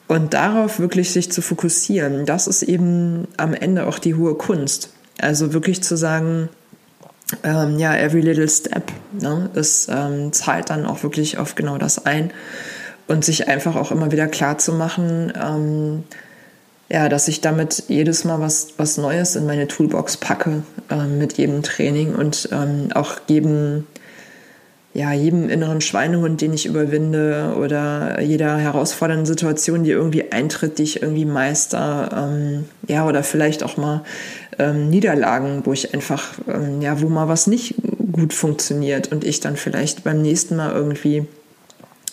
Und 0.08 0.34
darauf 0.34 0.80
wirklich 0.80 1.12
sich 1.12 1.32
zu 1.32 1.41
fokussieren, 1.41 2.26
das 2.26 2.48
ist 2.48 2.63
eben 2.63 3.28
am 3.38 3.54
Ende 3.54 3.88
auch 3.88 3.98
die 3.98 4.15
hohe 4.15 4.36
Kunst. 4.36 4.89
Also 5.20 5.54
wirklich 5.54 5.82
zu 5.82 5.96
sagen, 5.96 6.50
ähm, 7.44 7.80
ja, 7.80 7.96
every 7.96 8.22
little 8.22 8.48
step, 8.48 8.91
ne, 9.20 9.50
es 9.56 9.88
ähm, 9.89 10.32
zahlt 10.32 10.70
dann 10.70 10.86
auch 10.86 11.02
wirklich 11.02 11.38
auf 11.38 11.56
genau 11.56 11.78
das 11.78 12.06
ein 12.06 12.32
und 13.08 13.26
sich 13.26 13.48
einfach 13.48 13.76
auch 13.76 13.91
immer 13.91 14.12
wieder 14.12 14.28
klar 14.28 14.58
zu 14.58 14.74
machen, 14.74 15.34
ähm, 15.41 16.04
ja, 16.89 17.10
dass 17.10 17.28
ich 17.28 17.41
damit 17.41 17.86
jedes 17.88 18.26
Mal 18.26 18.39
was, 18.39 18.67
was 18.78 18.98
Neues 18.98 19.36
in 19.36 19.45
meine 19.48 19.67
Toolbox 19.67 20.17
packe 20.17 20.63
äh, 20.89 21.06
mit 21.06 21.34
jedem 21.34 21.63
Training 21.63 22.13
und 22.13 22.50
ähm, 22.52 22.89
auch 22.93 23.15
jedem, 23.28 23.88
ja, 24.93 25.12
jedem 25.12 25.50
inneren 25.50 25.82
Schweinehund, 25.82 26.41
den 26.41 26.54
ich 26.54 26.67
überwinde 26.67 27.56
oder 27.58 28.21
jeder 28.21 28.58
herausfordernden 28.58 29.26
Situation, 29.26 29.84
die 29.84 29.91
irgendwie 29.91 30.32
eintritt, 30.32 30.78
die 30.78 30.84
ich 30.84 31.02
irgendwie 31.02 31.26
meister, 31.26 32.30
ähm, 32.32 32.65
ja, 32.88 33.08
oder 33.08 33.24
vielleicht 33.24 33.63
auch 33.63 33.78
mal 33.78 34.04
ähm, 34.60 34.89
Niederlagen, 34.89 35.65
wo 35.65 35.74
ich 35.74 35.93
einfach, 35.93 36.34
ähm, 36.48 36.82
ja, 36.82 37.02
wo 37.02 37.10
mal 37.10 37.28
was 37.28 37.48
nicht 37.48 37.76
gut 38.12 38.32
funktioniert 38.32 39.12
und 39.12 39.24
ich 39.24 39.39
dann 39.39 39.58
vielleicht 39.58 40.04
beim 40.04 40.21
nächsten 40.21 40.56
Mal 40.56 40.71
irgendwie 40.71 41.26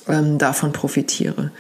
ähm, 0.08 0.38
davon 0.38 0.72
profitiere. 0.72 1.50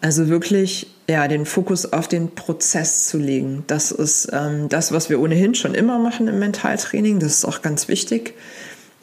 Also 0.00 0.28
wirklich 0.28 0.86
ja, 1.08 1.26
den 1.26 1.46
Fokus 1.46 1.90
auf 1.92 2.06
den 2.06 2.34
Prozess 2.34 3.06
zu 3.08 3.16
legen. 3.16 3.64
Das 3.66 3.90
ist 3.90 4.28
ähm, 4.32 4.68
das, 4.68 4.92
was 4.92 5.08
wir 5.08 5.20
ohnehin 5.20 5.54
schon 5.54 5.74
immer 5.74 5.98
machen 5.98 6.28
im 6.28 6.38
Mentaltraining. 6.38 7.18
Das 7.18 7.32
ist 7.32 7.44
auch 7.46 7.62
ganz 7.62 7.88
wichtig. 7.88 8.34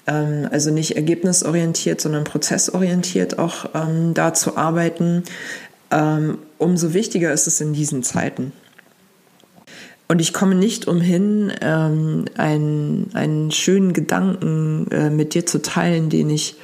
Ähm, 0.06 0.48
also 0.52 0.70
nicht 0.70 0.96
ergebnisorientiert, 0.96 2.00
sondern 2.00 2.24
prozessorientiert 2.24 3.39
auch 3.39 3.72
ähm, 3.74 4.13
da 4.13 4.36
zu 4.36 4.56
arbeiten. 4.56 5.24
Ähm, 5.89 6.38
umso 6.60 6.94
wichtiger 6.94 7.34
ist 7.34 7.48
es 7.48 7.60
in 7.60 7.74
diesen 7.74 8.04
Zeiten. 8.04 8.52
Und 10.08 10.22
ich 10.22 10.34
komme 10.34 10.54
nicht 10.54 10.88
umhin, 10.88 11.52
ähm, 11.62 12.26
einen, 12.38 13.10
einen 13.15 13.50
schönen 13.50 13.94
Gedanken 13.94 14.88
äh, 14.91 15.10
mit 15.10 15.34
dir 15.34 15.48
zu 15.48 15.63
teilen, 15.63 16.10
den 16.10 16.30
ich 16.30 16.56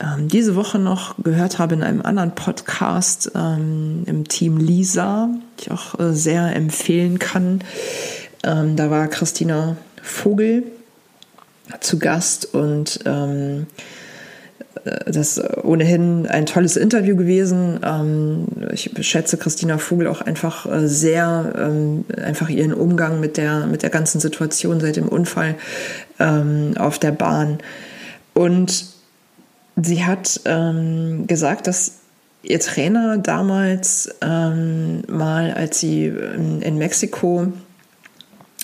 ähm, 0.00 0.28
diese 0.28 0.56
Woche 0.56 0.78
noch 0.78 1.14
gehört 1.22 1.58
habe 1.58 1.74
in 1.74 1.82
einem 1.82 2.02
anderen 2.02 2.34
Podcast 2.34 3.30
ähm, 3.34 4.02
im 4.06 4.28
Team 4.28 4.58
Lisa, 4.58 5.30
ich 5.58 5.70
auch 5.70 5.98
äh, 5.98 6.12
sehr 6.12 6.54
empfehlen 6.54 7.18
kann. 7.18 7.60
Ähm, 8.42 8.76
da 8.76 8.90
war 8.90 9.08
Christina 9.08 9.76
Vogel 10.02 10.64
zu 11.80 11.98
Gast 11.98 12.54
und 12.54 13.00
ähm, 13.06 13.66
äh, 14.84 15.10
das 15.10 15.40
ohnehin 15.62 16.26
ein 16.26 16.44
tolles 16.44 16.76
Interview 16.76 17.16
gewesen. 17.16 17.80
Ähm, 17.82 18.46
ich 18.72 18.90
schätze 19.00 19.38
Christina 19.38 19.78
Vogel 19.78 20.08
auch 20.08 20.20
einfach 20.20 20.66
äh, 20.66 20.86
sehr, 20.86 21.54
ähm, 21.58 22.04
einfach 22.22 22.50
ihren 22.50 22.74
Umgang 22.74 23.18
mit 23.18 23.38
der, 23.38 23.66
mit 23.66 23.82
der 23.82 23.90
ganzen 23.90 24.20
Situation 24.20 24.80
seit 24.80 24.96
dem 24.96 25.08
Unfall 25.08 25.56
auf 26.18 26.98
der 26.98 27.12
Bahn. 27.12 27.58
Und 28.32 28.95
Sie 29.76 30.04
hat 30.04 30.40
ähm, 30.46 31.26
gesagt, 31.26 31.66
dass 31.66 31.98
ihr 32.42 32.60
Trainer 32.60 33.18
damals 33.18 34.08
ähm, 34.22 35.02
mal, 35.06 35.52
als 35.52 35.80
sie 35.80 36.06
in, 36.06 36.62
in, 36.62 36.78
Mexiko 36.78 37.52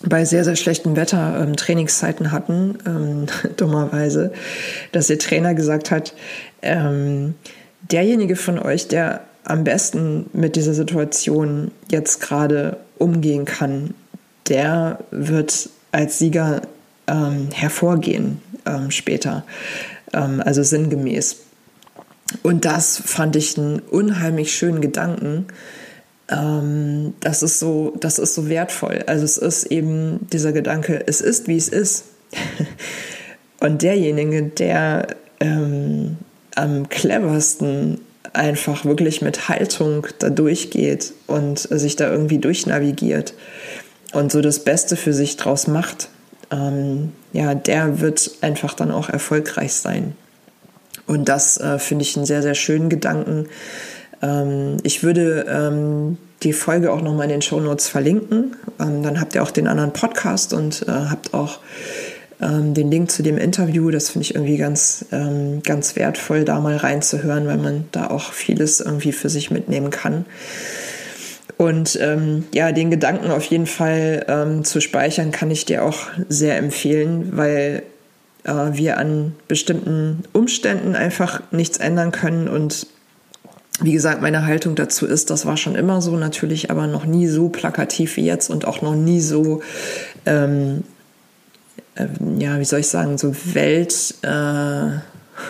bei 0.04 0.24
sehr, 0.24 0.44
sehr 0.44 0.56
schlechtem 0.56 0.96
Wetter 0.96 1.40
ähm, 1.40 1.54
Trainingszeiten 1.54 2.32
hatten, 2.32 2.78
ähm, 2.86 3.26
dummerweise, 3.56 4.32
dass 4.92 5.10
ihr 5.10 5.18
Trainer 5.18 5.54
gesagt 5.54 5.90
hat, 5.90 6.14
ähm, 6.62 7.34
derjenige 7.82 8.36
von 8.36 8.58
euch, 8.58 8.88
der 8.88 9.20
am 9.44 9.64
besten 9.64 10.30
mit 10.32 10.56
dieser 10.56 10.72
Situation 10.72 11.72
jetzt 11.90 12.20
gerade 12.20 12.78
umgehen 12.96 13.44
kann, 13.44 13.92
der 14.48 15.00
wird 15.10 15.68
als 15.90 16.18
Sieger 16.18 16.62
ähm, 17.06 17.48
hervorgehen 17.52 18.40
später. 18.90 19.38
ähm, 19.38 20.01
also 20.12 20.62
sinngemäß. 20.62 21.36
Und 22.42 22.64
das 22.64 23.02
fand 23.04 23.36
ich 23.36 23.58
einen 23.58 23.80
unheimlich 23.80 24.54
schönen 24.54 24.80
Gedanken. 24.80 25.46
Ähm, 26.28 27.14
das, 27.20 27.42
ist 27.42 27.58
so, 27.58 27.94
das 28.00 28.18
ist 28.18 28.34
so 28.34 28.48
wertvoll. 28.48 29.04
Also 29.06 29.24
es 29.24 29.36
ist 29.36 29.64
eben 29.64 30.26
dieser 30.32 30.52
Gedanke, 30.52 31.02
es 31.06 31.20
ist, 31.20 31.48
wie 31.48 31.56
es 31.56 31.68
ist. 31.68 32.04
Und 33.60 33.82
derjenige, 33.82 34.42
der 34.42 35.08
ähm, 35.40 36.16
am 36.54 36.88
cleversten 36.88 38.00
einfach 38.32 38.84
wirklich 38.84 39.22
mit 39.22 39.48
Haltung 39.48 40.06
da 40.18 40.30
durchgeht 40.30 41.12
und 41.26 41.58
sich 41.58 41.96
da 41.96 42.10
irgendwie 42.10 42.38
durchnavigiert 42.38 43.34
und 44.12 44.32
so 44.32 44.40
das 44.40 44.64
Beste 44.64 44.96
für 44.96 45.12
sich 45.12 45.36
draus 45.36 45.66
macht, 45.66 46.08
ähm, 46.52 47.12
ja, 47.32 47.54
der 47.54 48.00
wird 48.00 48.30
einfach 48.42 48.74
dann 48.74 48.92
auch 48.92 49.08
erfolgreich 49.08 49.72
sein. 49.72 50.14
Und 51.06 51.28
das 51.28 51.58
äh, 51.58 51.78
finde 51.78 52.02
ich 52.02 52.16
einen 52.16 52.26
sehr, 52.26 52.42
sehr 52.42 52.54
schönen 52.54 52.88
Gedanken. 52.88 53.46
Ähm, 54.22 54.76
ich 54.82 55.02
würde 55.02 55.46
ähm, 55.48 56.18
die 56.42 56.52
Folge 56.52 56.92
auch 56.92 57.02
nochmal 57.02 57.24
in 57.24 57.30
den 57.30 57.42
Show 57.42 57.60
Notes 57.60 57.88
verlinken. 57.88 58.56
Ähm, 58.80 59.02
dann 59.02 59.20
habt 59.20 59.34
ihr 59.34 59.42
auch 59.42 59.50
den 59.50 59.66
anderen 59.66 59.92
Podcast 59.92 60.52
und 60.52 60.82
äh, 60.86 60.90
habt 60.90 61.34
auch 61.34 61.58
ähm, 62.40 62.74
den 62.74 62.90
Link 62.90 63.10
zu 63.10 63.22
dem 63.22 63.38
Interview. 63.38 63.90
Das 63.90 64.10
finde 64.10 64.24
ich 64.24 64.34
irgendwie 64.34 64.56
ganz, 64.56 65.06
ähm, 65.12 65.62
ganz 65.62 65.96
wertvoll, 65.96 66.44
da 66.44 66.60
mal 66.60 66.76
reinzuhören, 66.76 67.46
weil 67.46 67.58
man 67.58 67.86
da 67.92 68.08
auch 68.08 68.32
vieles 68.32 68.80
irgendwie 68.80 69.12
für 69.12 69.28
sich 69.28 69.50
mitnehmen 69.50 69.90
kann. 69.90 70.26
Und 71.58 71.98
ähm, 72.00 72.44
ja, 72.52 72.72
den 72.72 72.90
Gedanken 72.90 73.30
auf 73.30 73.44
jeden 73.44 73.66
Fall 73.66 74.24
ähm, 74.28 74.64
zu 74.64 74.80
speichern, 74.80 75.30
kann 75.30 75.50
ich 75.50 75.64
dir 75.64 75.84
auch 75.84 76.08
sehr 76.28 76.56
empfehlen, 76.56 77.36
weil 77.36 77.82
äh, 78.44 78.52
wir 78.72 78.98
an 78.98 79.34
bestimmten 79.48 80.24
Umständen 80.32 80.96
einfach 80.96 81.42
nichts 81.50 81.78
ändern 81.78 82.10
können. 82.12 82.48
Und 82.48 82.86
wie 83.80 83.92
gesagt, 83.92 84.22
meine 84.22 84.46
Haltung 84.46 84.74
dazu 84.74 85.06
ist, 85.06 85.30
das 85.30 85.46
war 85.46 85.56
schon 85.56 85.74
immer 85.74 86.02
so, 86.02 86.16
natürlich 86.16 86.70
aber 86.70 86.86
noch 86.86 87.04
nie 87.04 87.26
so 87.26 87.48
plakativ 87.48 88.16
wie 88.16 88.24
jetzt 88.24 88.50
und 88.50 88.64
auch 88.64 88.82
noch 88.82 88.94
nie 88.94 89.20
so, 89.20 89.62
ähm, 90.26 90.84
äh, 91.94 92.06
ja, 92.38 92.58
wie 92.58 92.64
soll 92.64 92.80
ich 92.80 92.88
sagen, 92.88 93.18
so 93.18 93.34
Welt. 93.54 94.14
Äh, 94.22 94.98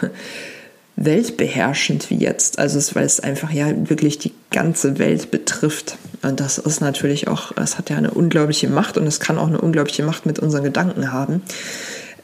weltbeherrschend 0.96 2.10
wie 2.10 2.16
jetzt. 2.16 2.58
Also 2.58 2.78
es, 2.78 2.94
weil 2.94 3.04
es 3.04 3.20
einfach 3.20 3.50
ja 3.50 3.66
wirklich 3.88 4.18
die 4.18 4.32
ganze 4.50 4.98
Welt 4.98 5.30
betrifft. 5.30 5.96
Und 6.22 6.40
das 6.40 6.58
ist 6.58 6.80
natürlich 6.80 7.28
auch, 7.28 7.52
es 7.56 7.78
hat 7.78 7.90
ja 7.90 7.96
eine 7.96 8.12
unglaubliche 8.12 8.68
Macht 8.68 8.96
und 8.96 9.06
es 9.06 9.18
kann 9.18 9.38
auch 9.38 9.48
eine 9.48 9.60
unglaubliche 9.60 10.04
Macht 10.04 10.26
mit 10.26 10.38
unseren 10.38 10.64
Gedanken 10.64 11.12
haben. 11.12 11.42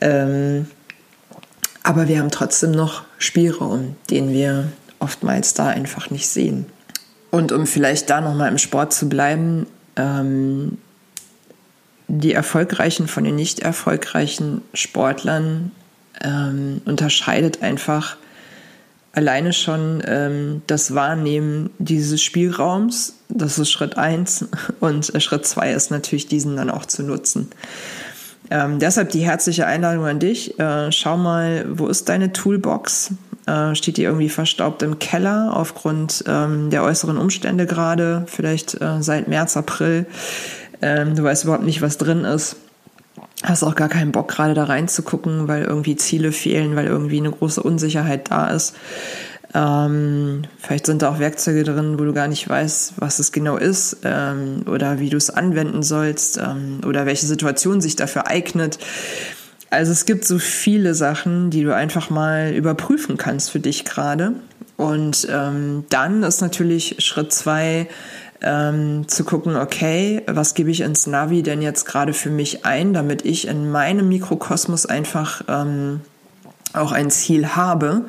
Ähm, 0.01 0.67
aber 1.83 2.07
wir 2.09 2.19
haben 2.19 2.31
trotzdem 2.31 2.71
noch 2.71 3.05
Spielraum, 3.19 3.97
den 4.11 4.31
wir 4.31 4.71
oftmals 5.01 5.55
da 5.55 5.69
einfach 5.69 6.11
nicht 6.11 6.29
sehen. 6.29 6.67
Und 7.31 7.53
um 7.53 7.67
vielleicht 7.67 8.11
da 8.11 8.21
nochmal 8.21 8.51
im 8.51 8.59
Sport 8.59 8.93
zu 8.93 9.09
bleiben, 9.09 9.67
ähm, 9.97 10.79
die 12.09 12.33
Erfolgreichen 12.33 13.07
von 13.07 13.25
den 13.25 13.37
nicht 13.37 13.61
erfolgreichen 13.61 14.63
Sportlern 14.73 15.73
ähm, 16.23 16.81
unterscheidet 16.85 17.63
einfach 17.63 18.17
alleine 19.13 19.53
schon 19.53 20.03
ähm, 20.07 20.63
das 20.67 20.95
Wahrnehmen 20.95 21.71
dieses 21.79 22.23
Spielraums. 22.23 23.15
Das 23.29 23.59
ist 23.59 23.71
Schritt 23.71 23.97
eins 23.97 24.47
Und 24.81 25.15
äh, 25.15 25.21
Schritt 25.21 25.47
zwei 25.47 25.73
ist 25.73 25.91
natürlich, 25.91 26.27
diesen 26.27 26.57
dann 26.57 26.71
auch 26.71 26.87
zu 26.87 27.03
nutzen. 27.03 27.49
Ähm, 28.51 28.79
deshalb 28.79 29.11
die 29.11 29.21
herzliche 29.21 29.67
Einladung 29.67 30.07
an 30.07 30.19
dich. 30.19 30.59
Äh, 30.59 30.91
schau 30.93 31.17
mal, 31.17 31.67
wo 31.69 31.87
ist 31.89 32.09
deine 32.09 32.33
Toolbox? 32.33 33.13
Äh, 33.47 33.75
steht 33.75 33.97
die 33.97 34.05
irgendwie 34.05 34.29
verstaubt 34.29 34.83
im 34.83 34.99
Keller 34.99 35.55
aufgrund 35.55 36.25
ähm, 36.27 36.71
der 36.71 36.83
äußeren 36.83 37.19
Umstände 37.19 37.67
gerade, 37.67 38.25
vielleicht 38.27 38.81
äh, 38.81 39.03
seit 39.03 39.29
März, 39.29 39.57
April? 39.57 40.07
Ähm, 40.81 41.15
du 41.15 41.25
weißt 41.25 41.45
überhaupt 41.45 41.65
nicht, 41.65 41.83
was 41.83 41.99
drin 41.99 42.25
ist. 42.25 42.57
Hast 43.45 43.63
auch 43.63 43.77
gar 43.77 43.89
keinen 43.89 44.13
Bock, 44.13 44.29
gerade 44.29 44.55
da 44.55 44.65
reinzugucken, 44.65 45.47
weil 45.47 45.65
irgendwie 45.65 45.97
Ziele 45.97 46.33
fehlen, 46.33 46.75
weil 46.75 46.87
irgendwie 46.87 47.19
eine 47.19 47.31
große 47.31 47.63
Unsicherheit 47.63 48.31
da 48.31 48.49
ist. 48.49 48.75
Ähm, 49.55 50.43
vielleicht 50.59 50.87
sind 50.87 51.03
da 51.03 51.11
auch 51.11 51.19
Werkzeuge 51.21 51.65
drin, 51.65 51.99
wo 51.99 52.05
du 52.05 52.13
gar 52.13 52.29
nicht 52.29 52.49
weißt, 52.49 52.95
was 52.97 53.19
es 53.19 53.33
genau 53.33 53.57
ist 53.57 53.99
ähm, 54.05 54.63
oder 54.67 54.99
wie 54.99 55.09
du 55.09 55.17
es 55.17 55.31
anwenden 55.31 55.83
sollst 55.83 56.37
ähm, 56.37 56.81
oder 56.87 57.07
welche 57.07 57.27
Situation 57.27 57.81
sich 57.81 57.97
dafür 57.97 58.27
eignet. 58.27 58.79
Also 59.71 59.93
es 59.93 60.05
gibt 60.05 60.25
so 60.25 60.39
viele 60.39 60.95
Sachen, 60.95 61.51
die 61.51 61.63
du 61.63 61.75
einfach 61.75 62.11
mal 62.11 62.53
überprüfen 62.53 63.17
kannst 63.17 63.51
für 63.51 63.61
dich 63.61 63.85
gerade. 63.85 64.35
Und 64.77 65.27
ähm, 65.31 65.85
dann 65.91 66.23
ist 66.23 66.41
natürlich 66.41 66.97
Schritt 66.99 67.33
zwei, 67.33 67.89
ähm, 68.43 69.09
zu 69.09 69.25
gucken, 69.25 69.57
okay, 69.57 70.23
was 70.27 70.55
gebe 70.55 70.71
ich 70.71 70.81
ins 70.81 71.07
Navi 71.07 71.43
denn 71.43 71.63
jetzt 71.63 71.85
gerade 71.85 72.13
für 72.13 72.31
mich 72.31 72.65
ein, 72.65 72.93
damit 72.93 73.25
ich 73.25 73.49
in 73.49 73.71
meinem 73.71 74.09
Mikrokosmos 74.09 74.87
einfach 74.87 75.43
ähm, 75.49 76.01
auch 76.73 76.93
ein 76.93 77.11
Ziel 77.11 77.49
habe. 77.49 78.05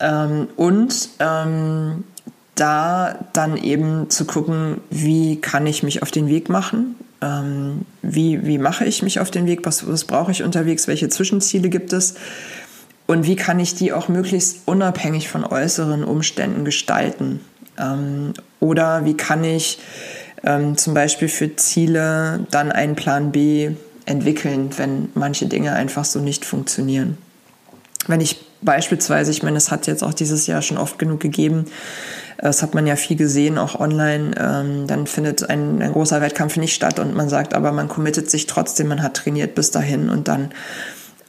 Ähm, 0.00 0.48
und 0.56 1.08
ähm, 1.18 2.04
da 2.54 3.18
dann 3.32 3.56
eben 3.56 4.10
zu 4.10 4.26
gucken, 4.26 4.80
wie 4.90 5.40
kann 5.40 5.66
ich 5.66 5.82
mich 5.82 6.02
auf 6.02 6.10
den 6.10 6.28
Weg 6.28 6.48
machen, 6.48 6.96
ähm, 7.22 7.86
wie, 8.02 8.44
wie 8.44 8.58
mache 8.58 8.84
ich 8.84 9.02
mich 9.02 9.20
auf 9.20 9.30
den 9.30 9.46
Weg, 9.46 9.64
was, 9.64 9.88
was 9.88 10.04
brauche 10.04 10.32
ich 10.32 10.42
unterwegs, 10.42 10.86
welche 10.86 11.08
Zwischenziele 11.08 11.70
gibt 11.70 11.92
es 11.92 12.14
und 13.06 13.26
wie 13.26 13.36
kann 13.36 13.58
ich 13.58 13.74
die 13.74 13.92
auch 13.92 14.08
möglichst 14.08 14.62
unabhängig 14.66 15.28
von 15.28 15.44
äußeren 15.44 16.04
Umständen 16.04 16.64
gestalten. 16.64 17.40
Ähm, 17.78 18.34
oder 18.60 19.04
wie 19.04 19.16
kann 19.16 19.44
ich 19.44 19.78
ähm, 20.44 20.76
zum 20.76 20.94
Beispiel 20.94 21.28
für 21.28 21.54
Ziele 21.56 22.46
dann 22.50 22.72
einen 22.72 22.96
Plan 22.96 23.32
B 23.32 23.72
entwickeln, 24.06 24.70
wenn 24.76 25.08
manche 25.14 25.46
Dinge 25.46 25.72
einfach 25.72 26.04
so 26.04 26.18
nicht 26.18 26.44
funktionieren. 26.44 27.18
Wenn 28.08 28.20
ich 28.20 28.44
beispielsweise, 28.62 29.30
ich 29.30 29.42
meine, 29.42 29.56
es 29.56 29.70
hat 29.70 29.86
jetzt 29.86 30.02
auch 30.02 30.14
dieses 30.14 30.46
Jahr 30.46 30.62
schon 30.62 30.78
oft 30.78 30.98
genug 30.98 31.20
gegeben, 31.20 31.66
das 32.38 32.62
hat 32.62 32.74
man 32.74 32.88
ja 32.88 32.96
viel 32.96 33.16
gesehen, 33.16 33.56
auch 33.56 33.78
online, 33.78 34.32
ähm, 34.36 34.86
dann 34.88 35.06
findet 35.06 35.48
ein, 35.48 35.80
ein 35.80 35.92
großer 35.92 36.20
Wettkampf 36.20 36.56
nicht 36.56 36.74
statt 36.74 36.98
und 36.98 37.14
man 37.14 37.28
sagt 37.28 37.54
aber, 37.54 37.70
man 37.70 37.88
committet 37.88 38.28
sich 38.28 38.48
trotzdem, 38.48 38.88
man 38.88 39.02
hat 39.02 39.14
trainiert 39.14 39.54
bis 39.54 39.70
dahin 39.70 40.10
und 40.10 40.26
dann 40.26 40.50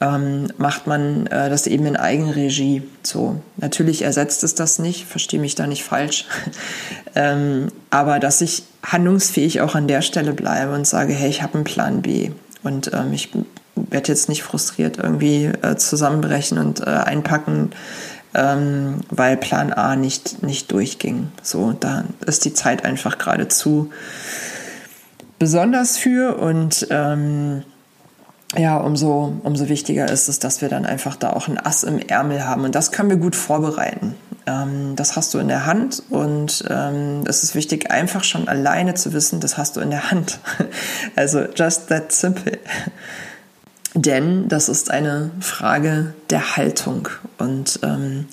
ähm, 0.04 0.48
macht 0.58 0.86
man 0.86 1.28
äh, 1.28 1.50
das 1.50 1.66
eben 1.66 1.86
in 1.86 1.96
Eigenregie. 1.96 2.84
So, 3.04 3.42
natürlich 3.58 4.02
ersetzt 4.02 4.44
es 4.44 4.54
das 4.54 4.80
nicht, 4.80 5.06
verstehe 5.06 5.40
mich 5.40 5.56
da 5.56 5.66
nicht 5.66 5.84
falsch, 5.84 6.26
ähm, 7.16 7.68
aber 7.90 8.20
dass 8.20 8.42
ich 8.42 8.64
handlungsfähig 8.84 9.62
auch 9.62 9.76
an 9.76 9.88
der 9.88 10.02
Stelle 10.02 10.34
bleibe 10.34 10.74
und 10.74 10.86
sage, 10.86 11.14
hey, 11.14 11.30
ich 11.30 11.42
habe 11.42 11.56
einen 11.56 11.64
Plan 11.64 12.02
B 12.02 12.32
und 12.64 12.92
ähm, 12.94 13.14
ich 13.14 13.30
werde 13.76 14.10
jetzt 14.10 14.28
nicht 14.28 14.44
frustriert 14.44 14.98
irgendwie 14.98 15.46
äh, 15.46 15.78
zusammenbrechen 15.78 16.58
und 16.58 16.82
äh, 16.82 16.86
einpacken, 16.86 17.72
ähm, 18.34 19.02
weil 19.10 19.38
Plan 19.38 19.72
A 19.72 19.96
nicht, 19.96 20.44
nicht 20.44 20.72
durchging. 20.72 21.32
So, 21.42 21.74
da 21.80 22.04
ist 22.26 22.44
die 22.46 22.54
Zeit 22.54 22.84
einfach 22.84 23.18
geradezu 23.18 23.90
besonders 25.40 25.98
für 25.98 26.38
und 26.38 26.88
ähm, 26.90 27.64
ja, 28.56 28.78
umso, 28.78 29.34
umso 29.44 29.70
wichtiger 29.70 30.10
ist 30.10 30.28
es, 30.28 30.40
dass 30.40 30.62
wir 30.62 30.70
dann 30.70 30.86
einfach 30.86 31.16
da 31.16 31.32
auch 31.32 31.48
ein 31.48 31.58
Ass 31.58 31.84
im 31.84 32.00
Ärmel 32.00 32.46
haben. 32.46 32.64
Und 32.64 32.76
das 32.76 32.92
können 32.92 33.10
wir 33.10 33.18
gut 33.18 33.36
vorbereiten. 33.36 34.16
Ähm, 34.46 34.96
das 34.96 35.16
hast 35.16 35.34
du 35.34 35.40
in 35.40 35.48
der 35.48 35.66
Hand 35.66 36.04
und 36.10 36.66
ähm, 36.70 37.24
es 37.26 37.44
ist 37.44 37.56
wichtig, 37.56 37.92
einfach 37.92 38.24
schon 38.24 38.48
alleine 38.48 38.94
zu 38.94 39.14
wissen, 39.14 39.40
das 39.40 39.58
hast 39.58 39.78
du 39.78 39.80
in 39.80 39.90
der 39.90 40.12
Hand. 40.12 40.40
also 41.16 41.46
just 41.56 41.88
that 41.88 42.12
simple. 42.12 42.60
Denn 43.96 44.50
das 44.50 44.70
ist 44.70 44.92
eine 44.92 45.32
Frage 45.40 46.14
der 46.30 46.58
Haltung 46.58 47.08
und 47.38 47.80
ähm, 47.84 48.28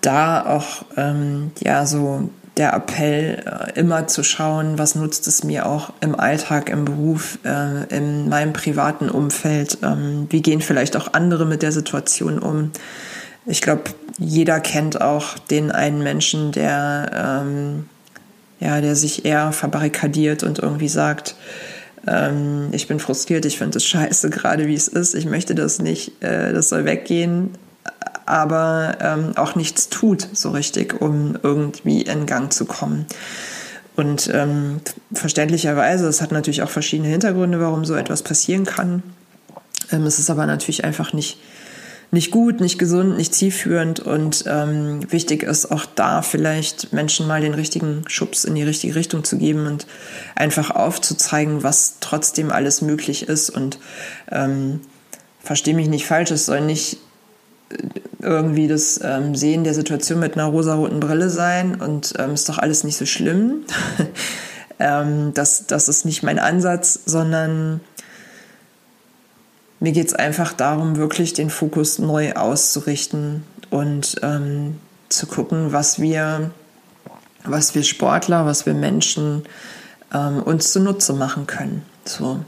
da 0.00 0.46
auch 0.46 0.84
ähm, 0.96 1.50
ja 1.60 1.86
so 1.86 2.30
der 2.56 2.72
Appell, 2.72 3.42
äh, 3.44 3.78
immer 3.78 4.06
zu 4.06 4.22
schauen, 4.22 4.78
was 4.78 4.94
nutzt 4.94 5.26
es 5.26 5.44
mir 5.44 5.66
auch 5.66 5.92
im 6.00 6.18
Alltag, 6.18 6.70
im 6.70 6.84
Beruf, 6.84 7.38
äh, 7.44 7.84
in 7.94 8.28
meinem 8.28 8.52
privaten 8.52 9.10
Umfeld, 9.10 9.78
ähm, 9.82 10.26
wie 10.30 10.42
gehen 10.42 10.62
vielleicht 10.62 10.96
auch 10.96 11.12
andere 11.12 11.44
mit 11.44 11.62
der 11.62 11.72
Situation 11.72 12.38
um. 12.38 12.70
Ich 13.44 13.60
glaube, 13.60 13.82
jeder 14.18 14.60
kennt 14.60 15.00
auch 15.00 15.38
den 15.38 15.70
einen 15.70 16.02
Menschen, 16.02 16.52
der, 16.52 17.42
ähm, 17.44 17.86
ja, 18.58 18.80
der 18.80 18.96
sich 18.96 19.26
eher 19.26 19.52
verbarrikadiert 19.52 20.42
und 20.42 20.58
irgendwie 20.58 20.88
sagt, 20.88 21.36
ähm, 22.06 22.68
ich 22.72 22.88
bin 22.88 23.00
frustriert, 23.00 23.44
ich 23.44 23.58
finde 23.58 23.76
es 23.76 23.84
scheiße, 23.86 24.30
gerade 24.30 24.66
wie 24.66 24.74
es 24.74 24.88
ist, 24.88 25.14
ich 25.14 25.26
möchte 25.26 25.54
das 25.54 25.78
nicht, 25.78 26.22
äh, 26.22 26.54
das 26.54 26.70
soll 26.70 26.86
weggehen, 26.86 27.50
aber 28.26 28.98
ähm, 29.00 29.32
auch 29.36 29.54
nichts 29.54 29.88
tut 29.88 30.28
so 30.32 30.50
richtig, 30.50 31.00
um 31.00 31.38
irgendwie 31.42 32.02
in 32.02 32.26
Gang 32.26 32.52
zu 32.52 32.64
kommen. 32.66 33.06
Und 33.96 34.30
ähm, 34.32 34.80
verständlicherweise, 35.12 36.06
es 36.06 36.20
hat 36.20 36.30
natürlich 36.30 36.62
auch 36.62 36.68
verschiedene 36.68 37.08
Hintergründe, 37.08 37.60
warum 37.60 37.84
so 37.84 37.94
etwas 37.94 38.22
passieren 38.22 38.66
kann. 38.66 39.02
Ähm, 39.90 40.04
es 40.04 40.18
ist 40.18 40.28
aber 40.28 40.46
natürlich 40.46 40.84
einfach 40.84 41.14
nicht, 41.14 41.38
nicht 42.10 42.30
gut, 42.30 42.60
nicht 42.60 42.78
gesund, 42.78 43.16
nicht 43.16 43.34
zielführend 43.34 44.00
und 44.00 44.44
ähm, 44.46 45.00
wichtig 45.10 45.42
ist 45.42 45.72
auch 45.72 45.86
da 45.86 46.22
vielleicht 46.22 46.92
Menschen 46.92 47.26
mal 47.26 47.40
den 47.40 47.54
richtigen 47.54 48.04
Schubs 48.06 48.44
in 48.44 48.54
die 48.54 48.62
richtige 48.62 48.94
Richtung 48.94 49.24
zu 49.24 49.38
geben 49.38 49.66
und 49.66 49.86
einfach 50.34 50.70
aufzuzeigen, 50.70 51.62
was 51.62 51.96
trotzdem 52.00 52.52
alles 52.52 52.82
möglich 52.82 53.28
ist 53.28 53.50
und 53.50 53.78
ähm, 54.30 54.80
verstehe 55.42 55.74
mich 55.74 55.88
nicht 55.88 56.06
falsch, 56.06 56.30
es 56.30 56.46
soll 56.46 56.60
nicht 56.60 56.98
irgendwie 58.20 58.68
das 58.68 59.00
ähm, 59.02 59.34
Sehen 59.34 59.64
der 59.64 59.74
Situation 59.74 60.20
mit 60.20 60.34
einer 60.34 60.46
rosaroten 60.46 61.00
Brille 61.00 61.30
sein 61.30 61.80
und 61.80 62.14
ähm, 62.18 62.34
ist 62.34 62.48
doch 62.48 62.58
alles 62.58 62.84
nicht 62.84 62.96
so 62.96 63.06
schlimm. 63.06 63.64
ähm, 64.78 65.32
das, 65.34 65.66
das 65.66 65.88
ist 65.88 66.04
nicht 66.04 66.22
mein 66.22 66.38
Ansatz, 66.38 67.00
sondern 67.06 67.80
mir 69.80 69.92
geht 69.92 70.08
es 70.08 70.14
einfach 70.14 70.52
darum, 70.52 70.96
wirklich 70.96 71.34
den 71.34 71.50
Fokus 71.50 71.98
neu 71.98 72.32
auszurichten 72.32 73.44
und 73.70 74.16
ähm, 74.22 74.78
zu 75.08 75.26
gucken, 75.26 75.72
was 75.72 76.00
wir, 76.00 76.50
was 77.44 77.74
wir 77.74 77.82
Sportler, 77.82 78.46
was 78.46 78.66
wir 78.66 78.74
Menschen 78.74 79.44
ähm, 80.12 80.42
uns 80.42 80.72
zunutze 80.72 81.12
machen 81.12 81.46
können. 81.46 81.82
So. 82.04 82.40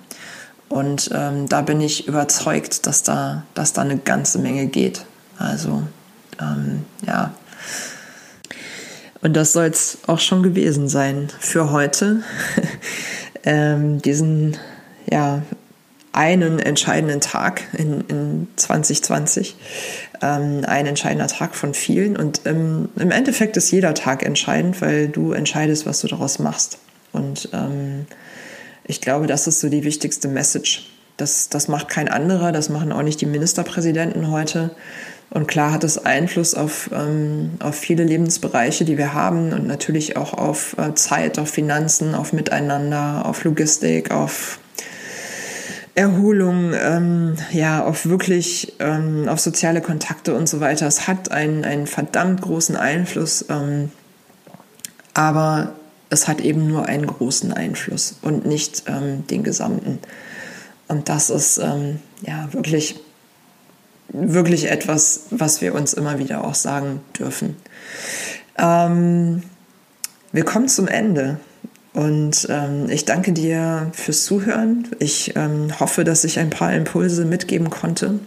Und 0.68 1.10
ähm, 1.14 1.48
da 1.48 1.62
bin 1.62 1.80
ich 1.80 2.08
überzeugt, 2.08 2.86
dass 2.86 3.02
da, 3.02 3.44
dass 3.54 3.72
da 3.72 3.82
eine 3.82 3.96
ganze 3.96 4.38
Menge 4.38 4.66
geht. 4.66 5.04
Also 5.38 5.82
ähm, 6.40 6.84
ja. 7.06 7.34
Und 9.20 9.34
das 9.34 9.52
soll 9.52 9.66
es 9.66 9.98
auch 10.06 10.20
schon 10.20 10.42
gewesen 10.42 10.88
sein 10.88 11.28
für 11.40 11.70
heute. 11.70 12.22
ähm, 13.44 14.00
diesen 14.02 14.56
ja, 15.10 15.42
einen 16.12 16.58
entscheidenden 16.58 17.20
Tag 17.20 17.62
in, 17.72 18.00
in 18.08 18.48
2020. 18.56 19.56
Ähm, 20.20 20.64
ein 20.66 20.86
entscheidender 20.86 21.28
Tag 21.28 21.54
von 21.54 21.74
vielen. 21.74 22.16
Und 22.16 22.42
ähm, 22.44 22.88
im 22.96 23.10
Endeffekt 23.10 23.56
ist 23.56 23.70
jeder 23.70 23.94
Tag 23.94 24.24
entscheidend, 24.24 24.80
weil 24.80 25.08
du 25.08 25.32
entscheidest, 25.32 25.86
was 25.86 26.00
du 26.00 26.08
daraus 26.08 26.38
machst. 26.38 26.78
Und 27.12 27.48
ähm, 27.52 28.06
ich 28.88 29.00
glaube, 29.00 29.26
das 29.28 29.46
ist 29.46 29.60
so 29.60 29.68
die 29.68 29.84
wichtigste 29.84 30.26
Message. 30.26 30.90
Das, 31.18 31.48
das 31.48 31.68
macht 31.68 31.88
kein 31.88 32.08
anderer, 32.08 32.52
das 32.52 32.70
machen 32.70 32.90
auch 32.90 33.02
nicht 33.02 33.20
die 33.20 33.26
Ministerpräsidenten 33.26 34.30
heute. 34.30 34.70
Und 35.30 35.46
klar 35.46 35.72
hat 35.72 35.84
es 35.84 36.04
Einfluss 36.04 36.54
auf, 36.54 36.88
ähm, 36.92 37.50
auf 37.60 37.74
viele 37.74 38.04
Lebensbereiche, 38.04 38.86
die 38.86 38.96
wir 38.96 39.12
haben 39.12 39.52
und 39.52 39.66
natürlich 39.66 40.16
auch 40.16 40.32
auf 40.32 40.74
äh, 40.78 40.94
Zeit, 40.94 41.38
auf 41.38 41.50
Finanzen, 41.50 42.14
auf 42.14 42.32
Miteinander, 42.32 43.26
auf 43.26 43.44
Logistik, 43.44 44.10
auf 44.10 44.58
Erholung, 45.94 46.72
ähm, 46.72 47.34
ja, 47.50 47.84
auf 47.84 48.06
wirklich, 48.06 48.74
ähm, 48.78 49.28
auf 49.28 49.40
soziale 49.40 49.82
Kontakte 49.82 50.34
und 50.34 50.48
so 50.48 50.60
weiter. 50.60 50.86
Es 50.86 51.08
hat 51.08 51.30
einen, 51.30 51.64
einen 51.64 51.86
verdammt 51.86 52.40
großen 52.40 52.76
Einfluss. 52.76 53.44
Ähm, 53.50 53.90
aber 55.12 55.74
es 56.10 56.28
hat 56.28 56.40
eben 56.40 56.68
nur 56.68 56.86
einen 56.86 57.06
großen 57.06 57.52
Einfluss 57.52 58.16
und 58.22 58.46
nicht 58.46 58.84
ähm, 58.86 59.26
den 59.26 59.42
gesamten. 59.42 59.98
Und 60.88 61.08
das 61.08 61.30
ist 61.30 61.58
ähm, 61.58 62.00
ja 62.22 62.48
wirklich, 62.52 62.98
wirklich 64.08 64.70
etwas, 64.70 65.26
was 65.30 65.60
wir 65.60 65.74
uns 65.74 65.92
immer 65.92 66.18
wieder 66.18 66.44
auch 66.44 66.54
sagen 66.54 67.00
dürfen. 67.18 67.56
Ähm, 68.56 69.42
wir 70.32 70.44
kommen 70.44 70.68
zum 70.68 70.88
Ende. 70.88 71.38
Und 71.94 72.46
ähm, 72.50 72.88
ich 72.90 73.06
danke 73.06 73.32
dir 73.32 73.90
fürs 73.92 74.24
Zuhören. 74.24 74.88
Ich 74.98 75.34
ähm, 75.36 75.80
hoffe, 75.80 76.04
dass 76.04 76.24
ich 76.24 76.38
ein 76.38 76.50
paar 76.50 76.72
Impulse 76.72 77.24
mitgeben 77.24 77.70
konnte. 77.70 78.20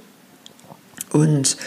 Und 1.12 1.58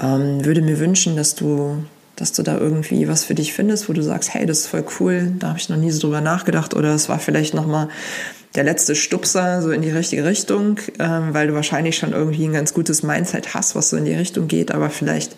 ähm, 0.00 0.44
würde 0.44 0.62
mir 0.62 0.78
wünschen, 0.78 1.16
dass 1.16 1.34
du, 1.34 1.84
dass 2.20 2.32
du 2.32 2.42
da 2.42 2.58
irgendwie 2.58 3.08
was 3.08 3.24
für 3.24 3.34
dich 3.34 3.52
findest, 3.52 3.88
wo 3.88 3.92
du 3.92 4.02
sagst, 4.02 4.34
hey, 4.34 4.46
das 4.46 4.60
ist 4.60 4.66
voll 4.66 4.84
cool, 4.98 5.32
da 5.38 5.48
habe 5.48 5.58
ich 5.58 5.68
noch 5.68 5.76
nie 5.76 5.90
so 5.90 6.00
drüber 6.00 6.20
nachgedacht. 6.20 6.74
Oder 6.74 6.94
es 6.94 7.08
war 7.08 7.18
vielleicht 7.18 7.54
nochmal 7.54 7.88
der 8.54 8.64
letzte 8.64 8.94
Stupser 8.94 9.62
so 9.62 9.70
in 9.70 9.80
die 9.80 9.90
richtige 9.90 10.24
Richtung, 10.24 10.78
ähm, 10.98 11.32
weil 11.32 11.46
du 11.46 11.54
wahrscheinlich 11.54 11.96
schon 11.96 12.12
irgendwie 12.12 12.44
ein 12.44 12.52
ganz 12.52 12.74
gutes 12.74 13.02
Mindset 13.02 13.54
hast, 13.54 13.74
was 13.74 13.90
so 13.90 13.96
in 13.96 14.04
die 14.04 14.14
Richtung 14.14 14.48
geht, 14.48 14.72
aber 14.72 14.90
vielleicht 14.90 15.36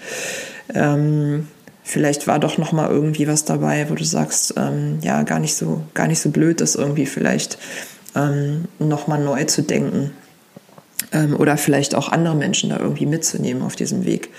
ähm, 0.74 1.46
vielleicht 1.82 2.26
war 2.26 2.38
doch 2.38 2.58
noch 2.58 2.72
mal 2.72 2.90
irgendwie 2.90 3.28
was 3.28 3.44
dabei, 3.44 3.88
wo 3.90 3.94
du 3.94 4.04
sagst, 4.04 4.54
ähm, 4.56 4.98
ja, 5.02 5.22
gar 5.22 5.40
nicht 5.40 5.54
so, 5.54 5.82
gar 5.94 6.06
nicht 6.06 6.20
so 6.20 6.30
blöd, 6.30 6.60
das 6.60 6.74
irgendwie 6.74 7.06
vielleicht 7.06 7.58
ähm, 8.14 8.64
noch 8.78 9.06
mal 9.06 9.22
neu 9.22 9.44
zu 9.44 9.62
denken 9.62 10.12
ähm, 11.12 11.36
oder 11.36 11.56
vielleicht 11.56 11.94
auch 11.94 12.10
andere 12.10 12.34
Menschen 12.34 12.70
da 12.70 12.78
irgendwie 12.78 13.06
mitzunehmen 13.06 13.62
auf 13.62 13.76
diesem 13.76 14.04
Weg. 14.04 14.30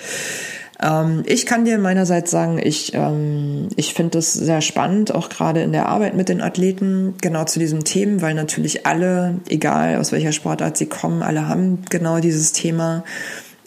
Ähm, 0.82 1.24
ich 1.26 1.46
kann 1.46 1.66
dir 1.66 1.78
meinerseits 1.78 2.32
sagen, 2.32 2.60
ich, 2.62 2.94
ähm, 2.94 3.70
ich 3.76 3.94
finde 3.94 4.18
das 4.18 4.34
sehr 4.34 4.62
spannend, 4.62 5.14
auch 5.14 5.30
gerade 5.30 5.62
in 5.62 5.72
der 5.72 5.88
Arbeit 5.88 6.16
mit 6.16 6.30
den 6.30 6.42
Athleten, 6.42 7.16
genau 7.22 7.46
zu 7.46 7.60
diesem 7.60 7.84
Thema, 7.84 8.22
weil 8.22 8.34
natürlich 8.34 8.86
alle, 8.86 9.40
egal 9.50 9.98
aus 9.98 10.12
welcher 10.12 10.32
Sportart 10.32 10.78
sie 10.78 10.88
kommen, 10.88 11.22
alle 11.22 11.48
haben 11.48 11.84
genau 11.90 12.20
dieses 12.20 12.54
Thema. 12.54 13.04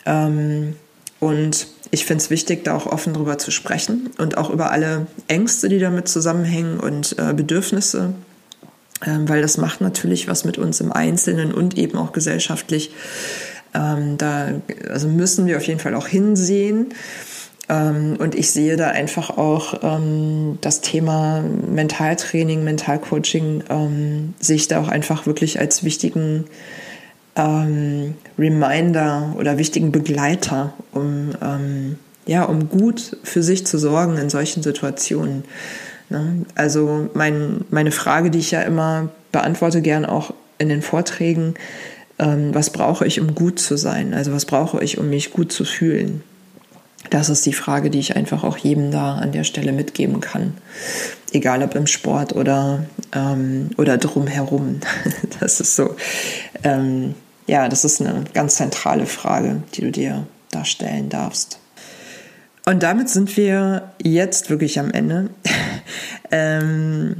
Ähm, 0.04 0.74
und 1.20 1.68
ich 1.90 2.04
finde 2.04 2.22
es 2.22 2.30
wichtig, 2.30 2.64
da 2.64 2.76
auch 2.76 2.86
offen 2.86 3.14
drüber 3.14 3.38
zu 3.38 3.50
sprechen 3.50 4.10
und 4.18 4.36
auch 4.36 4.50
über 4.50 4.70
alle 4.70 5.06
Ängste, 5.28 5.68
die 5.68 5.78
damit 5.78 6.08
zusammenhängen 6.08 6.78
und 6.80 7.16
äh, 7.18 7.32
Bedürfnisse, 7.32 8.14
ähm, 9.06 9.28
weil 9.28 9.42
das 9.42 9.56
macht 9.56 9.80
natürlich 9.80 10.28
was 10.28 10.44
mit 10.44 10.58
uns 10.58 10.80
im 10.80 10.92
Einzelnen 10.92 11.54
und 11.54 11.78
eben 11.78 11.96
auch 11.96 12.12
gesellschaftlich. 12.12 12.90
Ähm, 13.76 14.16
da 14.18 14.48
also 14.90 15.08
müssen 15.08 15.46
wir 15.46 15.56
auf 15.56 15.66
jeden 15.66 15.80
Fall 15.80 15.94
auch 15.94 16.06
hinsehen. 16.06 16.94
Ähm, 17.68 18.16
und 18.18 18.34
ich 18.34 18.50
sehe 18.50 18.76
da 18.76 18.88
einfach 18.88 19.30
auch 19.36 19.80
ähm, 19.82 20.58
das 20.60 20.80
Thema 20.80 21.42
Mentaltraining, 21.42 22.64
Mentalcoaching, 22.64 23.64
ähm, 23.68 24.34
sehe 24.38 24.56
ich 24.56 24.68
da 24.68 24.80
auch 24.80 24.88
einfach 24.88 25.26
wirklich 25.26 25.58
als 25.58 25.82
wichtigen 25.82 26.44
ähm, 27.34 28.14
Reminder 28.38 29.34
oder 29.38 29.58
wichtigen 29.58 29.92
Begleiter, 29.92 30.74
um, 30.92 31.30
ähm, 31.42 31.98
ja, 32.26 32.44
um 32.44 32.68
gut 32.68 33.16
für 33.24 33.42
sich 33.42 33.66
zu 33.66 33.78
sorgen 33.78 34.16
in 34.16 34.30
solchen 34.30 34.62
Situationen. 34.62 35.44
Ne? 36.08 36.44
Also 36.54 37.10
mein, 37.14 37.64
meine 37.70 37.90
Frage, 37.90 38.30
die 38.30 38.38
ich 38.38 38.52
ja 38.52 38.62
immer 38.62 39.10
beantworte, 39.32 39.82
gern 39.82 40.06
auch 40.06 40.32
in 40.58 40.68
den 40.68 40.82
Vorträgen, 40.82 41.54
ähm, 42.18 42.54
was 42.54 42.70
brauche 42.70 43.06
ich, 43.06 43.20
um 43.20 43.34
gut 43.34 43.58
zu 43.58 43.76
sein? 43.76 44.14
Also 44.14 44.32
was 44.32 44.44
brauche 44.44 44.82
ich, 44.82 44.98
um 44.98 45.10
mich 45.10 45.32
gut 45.32 45.52
zu 45.52 45.64
fühlen? 45.64 46.22
Das 47.10 47.28
ist 47.28 47.46
die 47.46 47.52
Frage, 47.52 47.90
die 47.90 47.98
ich 47.98 48.16
einfach 48.16 48.42
auch 48.42 48.56
jedem 48.56 48.90
da 48.90 49.14
an 49.16 49.32
der 49.32 49.44
Stelle 49.44 49.72
mitgeben 49.72 50.20
kann. 50.20 50.54
Egal 51.32 51.62
ob 51.62 51.74
im 51.74 51.86
Sport 51.86 52.34
oder, 52.34 52.84
ähm, 53.12 53.70
oder 53.76 53.98
drumherum. 53.98 54.80
Das 55.40 55.60
ist 55.60 55.76
so, 55.76 55.94
ähm, 56.64 57.14
ja, 57.46 57.68
das 57.68 57.84
ist 57.84 58.00
eine 58.00 58.24
ganz 58.32 58.56
zentrale 58.56 59.06
Frage, 59.06 59.62
die 59.74 59.82
du 59.82 59.92
dir 59.92 60.26
da 60.50 60.64
stellen 60.64 61.08
darfst. 61.08 61.58
Und 62.64 62.82
damit 62.82 63.08
sind 63.08 63.36
wir 63.36 63.92
jetzt 64.02 64.50
wirklich 64.50 64.80
am 64.80 64.90
Ende. 64.90 65.30
ähm, 66.30 67.16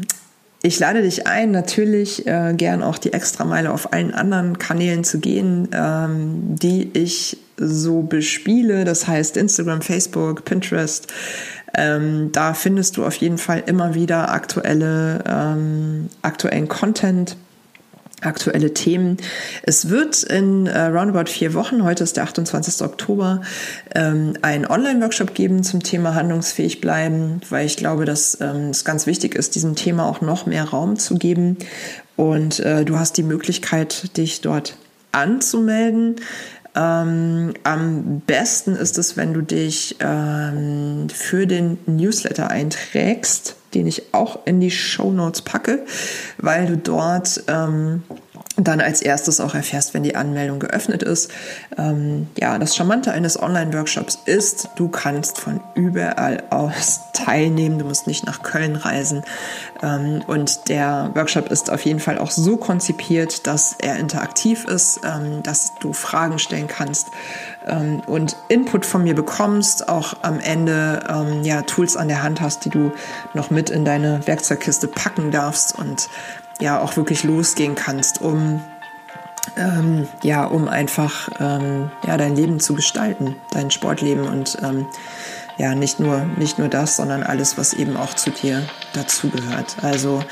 ich 0.63 0.79
lade 0.79 1.03
dich 1.03 1.27
ein, 1.27 1.51
natürlich 1.51 2.27
äh, 2.27 2.55
gern 2.57 2.83
auch 2.83 2.99
die 2.99 3.13
Extrameile 3.13 3.73
auf 3.73 3.93
allen 3.93 4.15
anderen 4.15 4.59
Kanälen 4.59 5.05
zu 5.05 5.19
gehen, 5.19 5.69
ähm, 5.73 6.57
die 6.57 6.91
ich 6.95 7.39
so 7.57 8.03
bespiele. 8.03 8.85
Das 8.85 9.07
heißt 9.07 9.37
Instagram, 9.37 9.83
Facebook, 9.83 10.45
Pinterest. 10.45 11.13
Ähm, 11.75 12.31
da 12.33 12.55
findest 12.55 12.97
du 12.97 13.05
auf 13.05 13.15
jeden 13.17 13.39
Fall 13.39 13.63
immer 13.67 13.95
wieder 13.95 14.31
aktuelle, 14.31 15.23
ähm, 15.29 16.09
aktuellen 16.23 16.69
Content 16.69 17.37
aktuelle 18.23 18.73
Themen. 18.73 19.19
Es 19.63 19.91
wird 19.91 20.23
in 20.23 20.67
äh, 20.67 20.87
roundabout 20.87 21.31
vier 21.31 21.55
Wochen, 21.55 21.85
heute 21.85 22.05
ist 22.05 22.17
der 22.17 22.25
28. 22.25 22.83
Oktober, 22.83 23.43
ähm, 23.95 24.35
einen 24.43 24.67
Online-Workshop 24.67 25.35
geben 25.35 25.63
zum 25.63 25.83
Thema 25.83 26.15
handlungsfähig 26.15 26.81
bleiben, 26.81 27.41
weil 27.51 27.67
ich 27.67 27.77
glaube, 27.77 28.07
dass 28.07 28.39
ähm, 28.41 28.71
es 28.71 28.85
ganz 28.85 29.07
wichtig 29.07 29.35
ist, 29.35 29.55
diesem 29.55 29.75
Thema 29.75 30.07
auch 30.07 30.23
noch 30.23 30.47
mehr 30.47 30.65
Raum 30.65 30.99
zu 30.99 31.17
geben. 31.17 31.59
Und 32.17 32.61
äh, 32.61 32.85
du 32.85 32.99
hast 32.99 33.19
die 33.19 33.23
Möglichkeit, 33.23 34.17
dich 34.17 34.41
dort 34.41 34.77
anzumelden. 35.13 36.17
Ähm, 36.75 37.55
am 37.65 38.21
besten 38.27 38.77
ist 38.77 38.99
es, 38.99 39.17
wenn 39.17 39.35
du 39.35 39.43
dich 39.43 39.97
ähm, 40.01 41.09
für 41.13 41.47
den 41.47 41.79
Newsletter 41.87 42.51
einträgst 42.51 43.57
den 43.75 43.87
ich 43.87 44.15
auch 44.15 44.41
in 44.47 44.61
die 44.61 44.71
Show 44.71 45.13
Notes 45.13 45.43
packe, 45.43 45.85
weil 46.39 46.67
du 46.67 46.77
dort 46.77 47.43
ähm, 47.49 48.03
dann 48.57 48.81
als 48.81 49.03
erstes 49.03 49.41
auch 49.41 49.55
erfährst, 49.55 49.93
wenn 49.93 50.03
die 50.03 50.17
Anmeldung 50.17 50.59
geöffnet 50.59 51.03
ist. 51.03 51.31
Ähm, 51.77 52.29
ja, 52.39 52.59
das 52.59 52.75
Charmante 52.75 53.13
eines 53.13 53.41
Online-Workshops 53.41 54.19
ist, 54.25 54.71
du 54.77 54.89
kannst 54.89 55.39
von 55.39 55.61
überall 55.75 56.43
aus 56.51 57.01
teilnehmen. 57.13 57.79
Du 57.79 57.85
musst 57.85 58.07
nicht 58.07 58.25
nach 58.25 58.43
Köln 58.43 58.77
reisen. 58.77 59.23
Ähm, 59.83 60.23
und 60.27 60.69
der 60.69 61.11
Workshop 61.15 61.51
ist 61.51 61.71
auf 61.71 61.85
jeden 61.85 62.01
Fall 62.01 62.19
auch 62.19 62.31
so 62.31 62.57
konzipiert, 62.57 63.47
dass 63.47 63.75
er 63.79 63.97
interaktiv 63.97 64.65
ist, 64.65 65.01
ähm, 65.05 65.43
dass 65.43 65.75
du 65.81 65.93
Fragen 65.93 66.39
stellen 66.39 66.67
kannst 66.67 67.09
ähm, 67.67 68.01
und 68.07 68.37
Input 68.49 68.87
von 68.87 69.03
mir 69.03 69.15
bekommst, 69.15 69.89
auch 69.89 70.15
am 70.23 70.41
Ende 70.41 71.05
ähm, 71.09 71.43
ja, 71.43 71.63
Tools 71.63 71.97
an 71.97 72.09
der 72.09 72.23
Hand 72.23 72.41
hast, 72.41 72.65
die 72.65 72.71
du 72.71 72.93
noch 73.35 73.51
mit 73.51 73.69
in 73.69 73.85
deine 73.85 74.27
Werkzeugkiste 74.27 74.89
packen 74.89 75.31
darfst 75.31 75.79
und 75.79 76.09
ja 76.61 76.81
auch 76.81 76.97
wirklich 76.97 77.25
losgehen 77.25 77.75
kannst, 77.75 78.21
um 78.21 78.63
ähm, 79.57 80.09
ja, 80.23 80.45
um 80.45 80.69
einfach 80.69 81.29
ähm, 81.41 81.91
ja 82.07 82.17
dein 82.17 82.37
Leben 82.37 82.61
zu 82.61 82.75
gestalten, 82.75 83.37
dein 83.53 83.71
Sportleben 83.71 84.27
und 84.27 84.59
ähm, 84.63 84.87
ja 85.57 85.75
nicht 85.75 86.01
nur 86.01 86.25
nicht 86.37 86.59
nur 86.59 86.69
das, 86.69 86.97
sondern 86.97 87.23
alles, 87.23 87.57
was 87.57 87.73
eben 87.73 87.97
auch 87.97 88.15
zu 88.15 88.31
dir 88.31 88.63
dazugehört. 88.93 89.77
Also 89.83 90.23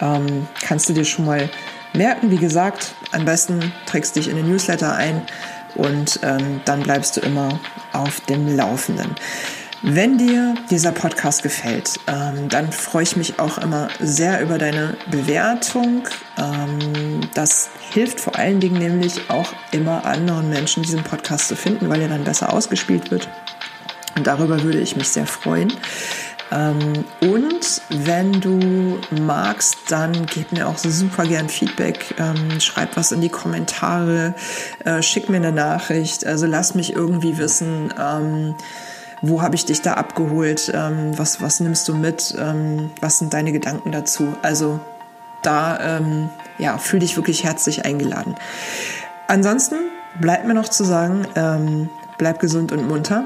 ähm, 0.00 0.46
kannst 0.62 0.88
du 0.88 0.92
dir 0.92 1.04
schon 1.04 1.24
mal 1.24 1.50
merken, 1.92 2.30
wie 2.30 2.36
gesagt, 2.36 2.94
am 3.12 3.24
besten 3.24 3.72
trägst 3.86 4.16
dich 4.16 4.28
in 4.28 4.36
den 4.36 4.48
Newsletter 4.48 4.94
ein 4.94 5.22
und 5.74 6.20
ähm, 6.22 6.60
dann 6.64 6.82
bleibst 6.82 7.16
du 7.16 7.20
immer 7.20 7.58
auf 7.92 8.20
dem 8.20 8.56
Laufenden. 8.56 9.14
Wenn 9.82 10.18
dir 10.18 10.54
dieser 10.70 10.92
Podcast 10.92 11.42
gefällt, 11.42 12.00
ähm, 12.06 12.50
dann 12.50 12.70
freue 12.70 13.02
ich 13.02 13.16
mich 13.16 13.38
auch 13.38 13.56
immer 13.56 13.88
sehr 13.98 14.42
über 14.42 14.58
deine 14.58 14.94
Bewertung. 15.10 16.06
Ähm, 16.36 17.22
das 17.32 17.70
hilft 17.90 18.20
vor 18.20 18.36
allen 18.36 18.60
Dingen 18.60 18.78
nämlich 18.78 19.30
auch 19.30 19.54
immer 19.72 20.04
anderen 20.04 20.50
Menschen 20.50 20.82
diesen 20.82 21.02
Podcast 21.02 21.48
zu 21.48 21.56
finden, 21.56 21.88
weil 21.88 22.02
er 22.02 22.08
dann 22.08 22.24
besser 22.24 22.52
ausgespielt 22.52 23.10
wird. 23.10 23.30
Und 24.16 24.26
darüber 24.26 24.62
würde 24.62 24.80
ich 24.80 24.96
mich 24.96 25.08
sehr 25.08 25.26
freuen. 25.26 25.72
Ähm, 26.52 27.06
und 27.22 27.80
wenn 27.88 28.38
du 28.38 28.98
magst, 29.10 29.78
dann 29.88 30.26
gib 30.26 30.52
mir 30.52 30.68
auch 30.68 30.76
super 30.76 31.24
gern 31.24 31.48
Feedback. 31.48 32.16
Schreib 32.58 32.98
was 32.98 33.12
in 33.12 33.22
die 33.22 33.30
Kommentare, 33.30 34.34
äh, 34.84 35.00
schick 35.00 35.30
mir 35.30 35.38
eine 35.38 35.52
Nachricht. 35.52 36.26
Also 36.26 36.44
lass 36.44 36.74
mich 36.74 36.92
irgendwie 36.92 37.38
wissen, 37.38 37.94
wo 39.22 39.42
habe 39.42 39.54
ich 39.54 39.64
dich 39.64 39.82
da 39.82 39.94
abgeholt, 39.94 40.70
ähm, 40.74 41.18
was, 41.18 41.40
was 41.40 41.60
nimmst 41.60 41.86
du 41.88 41.94
mit, 41.94 42.34
ähm, 42.38 42.90
was 43.00 43.18
sind 43.18 43.34
deine 43.34 43.52
Gedanken 43.52 43.92
dazu. 43.92 44.34
Also 44.42 44.80
da 45.42 45.98
ähm, 45.98 46.30
ja, 46.58 46.78
fühl 46.78 47.00
dich 47.00 47.16
wirklich 47.16 47.44
herzlich 47.44 47.84
eingeladen. 47.84 48.34
Ansonsten 49.28 49.76
bleibt 50.20 50.46
mir 50.46 50.54
noch 50.54 50.68
zu 50.68 50.84
sagen, 50.84 51.26
ähm, 51.36 51.88
bleib 52.18 52.40
gesund 52.40 52.72
und 52.72 52.88
munter 52.88 53.24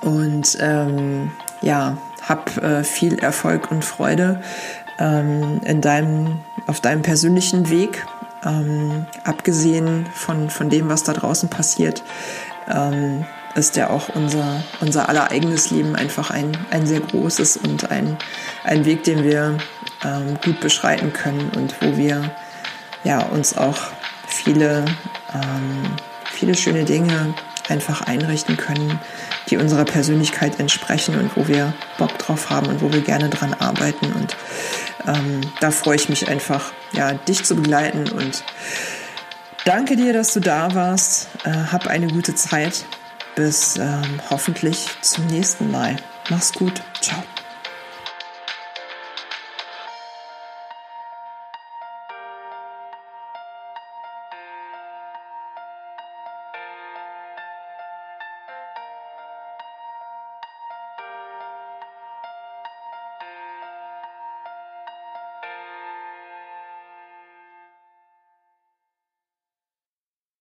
und 0.00 0.58
ähm, 0.60 1.30
ja, 1.62 1.98
hab 2.28 2.56
äh, 2.58 2.84
viel 2.84 3.18
Erfolg 3.18 3.70
und 3.70 3.84
Freude 3.84 4.42
ähm, 4.98 5.60
in 5.64 5.80
deinem, 5.80 6.40
auf 6.66 6.80
deinem 6.80 7.02
persönlichen 7.02 7.70
Weg. 7.70 8.06
Ähm, 8.42 9.06
abgesehen 9.24 10.06
von, 10.14 10.48
von 10.48 10.70
dem, 10.70 10.88
was 10.88 11.02
da 11.02 11.12
draußen 11.12 11.50
passiert, 11.50 12.02
ähm, 12.70 13.26
ist 13.54 13.76
ja 13.76 13.90
auch 13.90 14.08
unser, 14.10 14.62
unser 14.80 15.08
aller 15.08 15.30
eigenes 15.30 15.70
Leben 15.70 15.96
einfach 15.96 16.30
ein, 16.30 16.56
ein 16.70 16.86
sehr 16.86 17.00
großes 17.00 17.58
und 17.58 17.90
ein, 17.90 18.16
ein 18.64 18.84
Weg, 18.84 19.04
den 19.04 19.24
wir 19.24 19.58
ähm, 20.04 20.38
gut 20.44 20.60
beschreiten 20.60 21.12
können 21.12 21.50
und 21.56 21.74
wo 21.80 21.96
wir 21.96 22.30
ja, 23.04 23.22
uns 23.22 23.56
auch 23.56 23.78
viele, 24.26 24.84
ähm, 25.34 25.96
viele 26.32 26.54
schöne 26.54 26.84
Dinge 26.84 27.34
einfach 27.68 28.02
einrichten 28.02 28.56
können, 28.56 29.00
die 29.48 29.56
unserer 29.56 29.84
Persönlichkeit 29.84 30.58
entsprechen 30.58 31.18
und 31.18 31.36
wo 31.36 31.46
wir 31.48 31.72
Bock 31.98 32.18
drauf 32.18 32.50
haben 32.50 32.66
und 32.66 32.82
wo 32.82 32.92
wir 32.92 33.00
gerne 33.00 33.28
dran 33.28 33.54
arbeiten. 33.54 34.12
Und 34.12 34.36
ähm, 35.06 35.40
da 35.60 35.70
freue 35.70 35.96
ich 35.96 36.08
mich 36.08 36.28
einfach, 36.28 36.72
ja, 36.92 37.12
dich 37.12 37.44
zu 37.44 37.54
begleiten 37.56 38.08
und 38.10 38.42
danke 39.64 39.96
dir, 39.96 40.12
dass 40.12 40.32
du 40.32 40.40
da 40.40 40.74
warst. 40.74 41.28
Äh, 41.44 41.50
hab 41.72 41.86
eine 41.86 42.08
gute 42.08 42.34
Zeit. 42.34 42.84
Bis 43.40 43.78
ähm, 43.78 44.20
hoffentlich 44.28 44.86
zum 45.00 45.26
nächsten 45.28 45.70
Mal. 45.70 45.96
Mach's 46.28 46.52
gut. 46.52 46.82
Ciao. 47.00 47.24